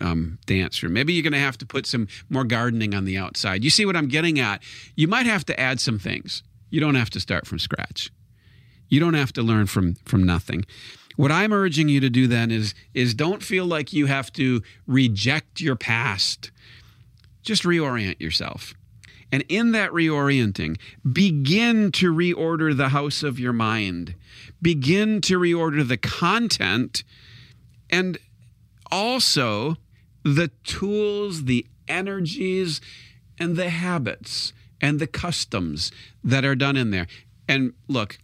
um, 0.00 0.38
dance 0.46 0.82
room. 0.82 0.92
Maybe 0.92 1.12
you're 1.12 1.22
going 1.22 1.32
to 1.32 1.38
have 1.38 1.58
to 1.58 1.66
put 1.66 1.86
some 1.86 2.08
more 2.28 2.44
gardening 2.44 2.94
on 2.94 3.04
the 3.04 3.16
outside. 3.18 3.64
You 3.64 3.70
see 3.70 3.84
what 3.84 3.96
I'm 3.96 4.08
getting 4.08 4.38
at? 4.38 4.62
You 4.96 5.08
might 5.08 5.26
have 5.26 5.44
to 5.46 5.60
add 5.60 5.80
some 5.80 5.98
things. 5.98 6.42
You 6.70 6.80
don't 6.80 6.94
have 6.94 7.10
to 7.10 7.20
start 7.20 7.46
from 7.46 7.58
scratch. 7.58 8.10
You 8.88 9.00
don't 9.00 9.14
have 9.14 9.32
to 9.34 9.42
learn 9.42 9.66
from 9.66 9.94
from 10.04 10.24
nothing. 10.24 10.64
What 11.16 11.30
I'm 11.30 11.52
urging 11.52 11.88
you 11.88 12.00
to 12.00 12.10
do 12.10 12.26
then 12.26 12.50
is 12.50 12.74
is 12.94 13.14
don't 13.14 13.42
feel 13.42 13.66
like 13.66 13.92
you 13.92 14.06
have 14.06 14.32
to 14.34 14.62
reject 14.86 15.60
your 15.60 15.76
past. 15.76 16.50
Just 17.42 17.62
reorient 17.62 18.20
yourself. 18.20 18.74
And 19.32 19.44
in 19.48 19.72
that 19.72 19.92
reorienting, 19.92 20.78
begin 21.10 21.92
to 21.92 22.12
reorder 22.12 22.76
the 22.76 22.88
house 22.88 23.22
of 23.22 23.38
your 23.38 23.52
mind. 23.52 24.16
Begin 24.62 25.20
to 25.22 25.38
reorder 25.38 25.86
the 25.86 25.96
content 25.96 27.02
and 27.88 28.18
also 28.90 29.76
the 30.22 30.48
tools, 30.64 31.44
the 31.44 31.66
energies, 31.88 32.80
and 33.38 33.56
the 33.56 33.70
habits 33.70 34.52
and 34.80 34.98
the 34.98 35.06
customs 35.06 35.90
that 36.22 36.44
are 36.44 36.54
done 36.54 36.76
in 36.76 36.90
there. 36.90 37.06
And 37.48 37.72
look, 37.88 38.18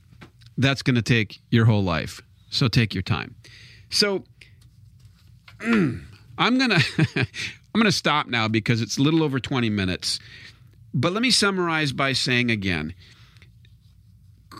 that's 0.57 0.83
going 0.83 0.97
to 0.97 1.03
take 1.03 1.41
your 1.51 1.67
whole 1.67 1.83
life. 1.83 2.23
So 2.51 2.69
take 2.69 2.95
your 2.95 3.03
time. 3.03 3.35
So 3.91 4.25
I'm 5.61 6.05
going 6.39 6.71
to 6.71 6.85
I'm 7.17 7.81
going 7.81 7.85
to 7.85 7.93
stop 7.93 8.27
now 8.27 8.49
because 8.49 8.81
it's 8.81 8.97
a 8.99 9.03
little 9.03 9.23
over 9.23 9.39
20 9.39 9.69
minutes. 9.69 10.19
But 10.95 11.13
let 11.13 11.21
me 11.21 11.31
summarize 11.31 11.93
by 11.93 12.15
saying 12.15 12.51
again 12.51 12.95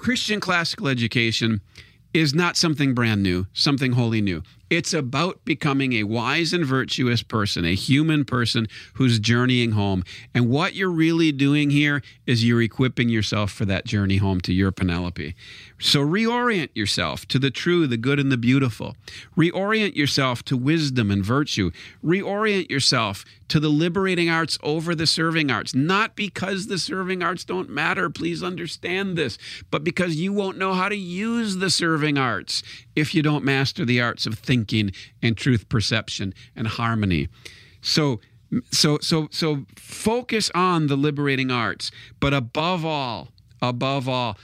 Christian 0.07 0.39
classical 0.39 0.87
education 0.87 1.61
is 2.15 2.33
not 2.33 2.57
something 2.57 2.95
brand 2.95 3.25
new, 3.25 3.49
something 3.53 3.91
wholly 3.91 4.21
new. 4.21 4.45
It's 4.69 4.93
about 4.93 5.45
becoming 5.45 5.93
a 5.93 6.03
wise 6.03 6.53
and 6.53 6.67
virtuous 6.67 7.23
person, 7.23 7.65
a 7.65 7.75
human 7.75 8.25
person 8.25 8.67
who's 8.95 9.21
journeying 9.21 9.73
home. 9.73 10.03
And 10.35 10.49
what 10.49 10.75
you're 10.75 10.91
really 10.91 11.31
doing 11.31 11.71
here 11.71 12.03
is 12.27 12.45
you're 12.45 12.63
equipping 12.63 13.09
yourself 13.09 13.53
for 13.53 13.65
that 13.67 13.85
journey 13.85 14.17
home 14.17 14.41
to 14.41 14.53
your 14.53 14.73
Penelope. 14.73 15.37
So 15.79 16.01
reorient 16.01 16.71
yourself 16.75 17.29
to 17.29 17.39
the 17.39 17.51
true, 17.51 17.87
the 17.87 17.97
good, 17.97 18.19
and 18.19 18.33
the 18.33 18.37
beautiful. 18.37 18.97
Reorient 19.37 19.95
yourself 19.95 20.43
to 20.45 20.57
wisdom 20.57 21.13
and 21.13 21.25
virtue. 21.25 21.71
Reorient 22.05 22.69
yourself 22.69 23.25
to 23.49 23.61
the 23.61 23.69
liberating 23.69 24.29
arts 24.29 24.59
over 24.65 24.97
the 24.97 25.07
serving 25.07 25.49
arts. 25.49 25.75
Not 25.75 26.17
because 26.17 26.67
the 26.67 26.79
serving 26.79 27.23
arts 27.23 27.45
don't 27.45 27.71
matter, 27.71 28.11
please 28.11 28.43
understand 28.43 29.17
this, 29.17 29.39
but 29.71 29.85
because 29.85 30.17
you 30.17 30.33
won't 30.33 30.59
know 30.59 30.75
how 30.75 30.89
to 30.89 30.97
use 30.97 31.59
the 31.59 31.71
serving 31.71 32.19
arts 32.19 32.65
if 32.97 33.15
you 33.15 33.23
don't 33.23 33.45
master 33.45 33.85
the 33.85 34.01
arts 34.01 34.27
of 34.27 34.37
thinking 34.39 34.56
and 35.23 35.37
truth 35.37 35.69
perception 35.69 36.33
and 36.55 36.67
harmony. 36.67 37.29
So, 37.81 38.21
so, 38.71 38.99
so, 39.01 39.29
so 39.31 39.67
focus 39.77 40.51
on 40.55 40.87
the 40.87 40.97
liberating 40.97 41.51
arts, 41.51 41.91
but 42.21 42.33
above 42.33 42.85
all, 42.85 43.29
above 43.61 44.09
all, 44.09 44.39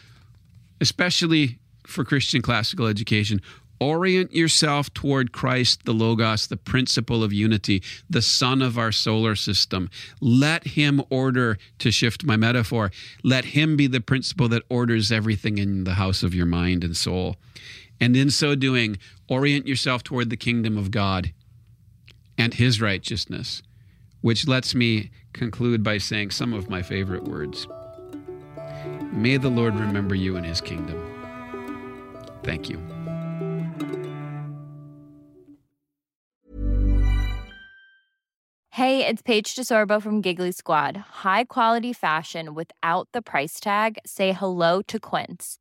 especially 0.81 1.59
for 1.87 2.05
Christian 2.05 2.42
classical 2.42 2.87
education, 2.87 3.40
Orient 3.83 4.33
yourself 4.33 4.94
toward 4.94 5.33
Christ, 5.33 5.87
the 5.87 5.92
Logos, 5.92 6.46
the 6.46 6.57
principle 6.57 7.25
of 7.25 7.33
unity, 7.33 7.83
the 8.09 8.22
sun 8.22 8.62
of 8.62 8.79
our 8.79 8.92
solar 8.92 9.35
system. 9.35 9.90
Let 10.20 10.64
him 10.64 11.03
order, 11.11 11.59
to 11.81 11.90
shift 11.90 12.25
my 12.25 12.37
metaphor, 12.37 12.92
let 13.25 13.44
him 13.44 13.77
be 13.77 13.88
the 13.88 14.01
principle 14.01 14.48
that 14.51 14.62
orders 14.68 15.11
everything 15.11 15.59
in 15.59 15.83
the 15.83 15.94
house 15.94 16.22
of 16.22 16.33
your 16.33 16.46
mind 16.46 16.85
and 16.85 16.96
soul. 16.96 17.35
And 18.03 18.17
in 18.17 18.31
so 18.31 18.57
doing, 18.57 18.99
orient 19.29 19.69
yourself 19.69 20.03
toward 20.03 20.29
the 20.29 20.37
kingdom 20.37 20.77
of 20.77 20.91
God 20.91 21.33
and 22.37 22.53
his 22.53 22.81
righteousness, 22.81 23.62
which 24.23 24.49
lets 24.49 24.75
me 24.75 25.12
conclude 25.33 25.85
by 25.85 25.99
saying 25.99 26.33
some 26.33 26.53
of 26.53 26.69
my 26.69 26.83
favorite 26.83 27.23
words. 27.23 27.69
May 29.12 29.37
the 29.37 29.51
Lord 29.51 29.77
remember 29.77 30.17
you 30.17 30.35
in 30.35 30.43
his 30.43 30.61
kingdom. 30.61 31.01
Thank 32.43 32.69
you. 32.69 32.83
Hey, 38.71 39.07
it's 39.07 39.23
Paige 39.23 39.55
DeSorbo 39.55 40.03
from 40.03 40.23
Giggly 40.23 40.51
Squad. 40.51 40.97
High 40.97 41.45
quality 41.45 41.93
fashion 41.93 42.55
without 42.55 43.07
the 43.12 43.23
price 43.23 43.61
tag? 43.61 44.01
Say 44.05 44.33
hello 44.33 44.83
to 44.88 44.99
Quince. 44.99 45.61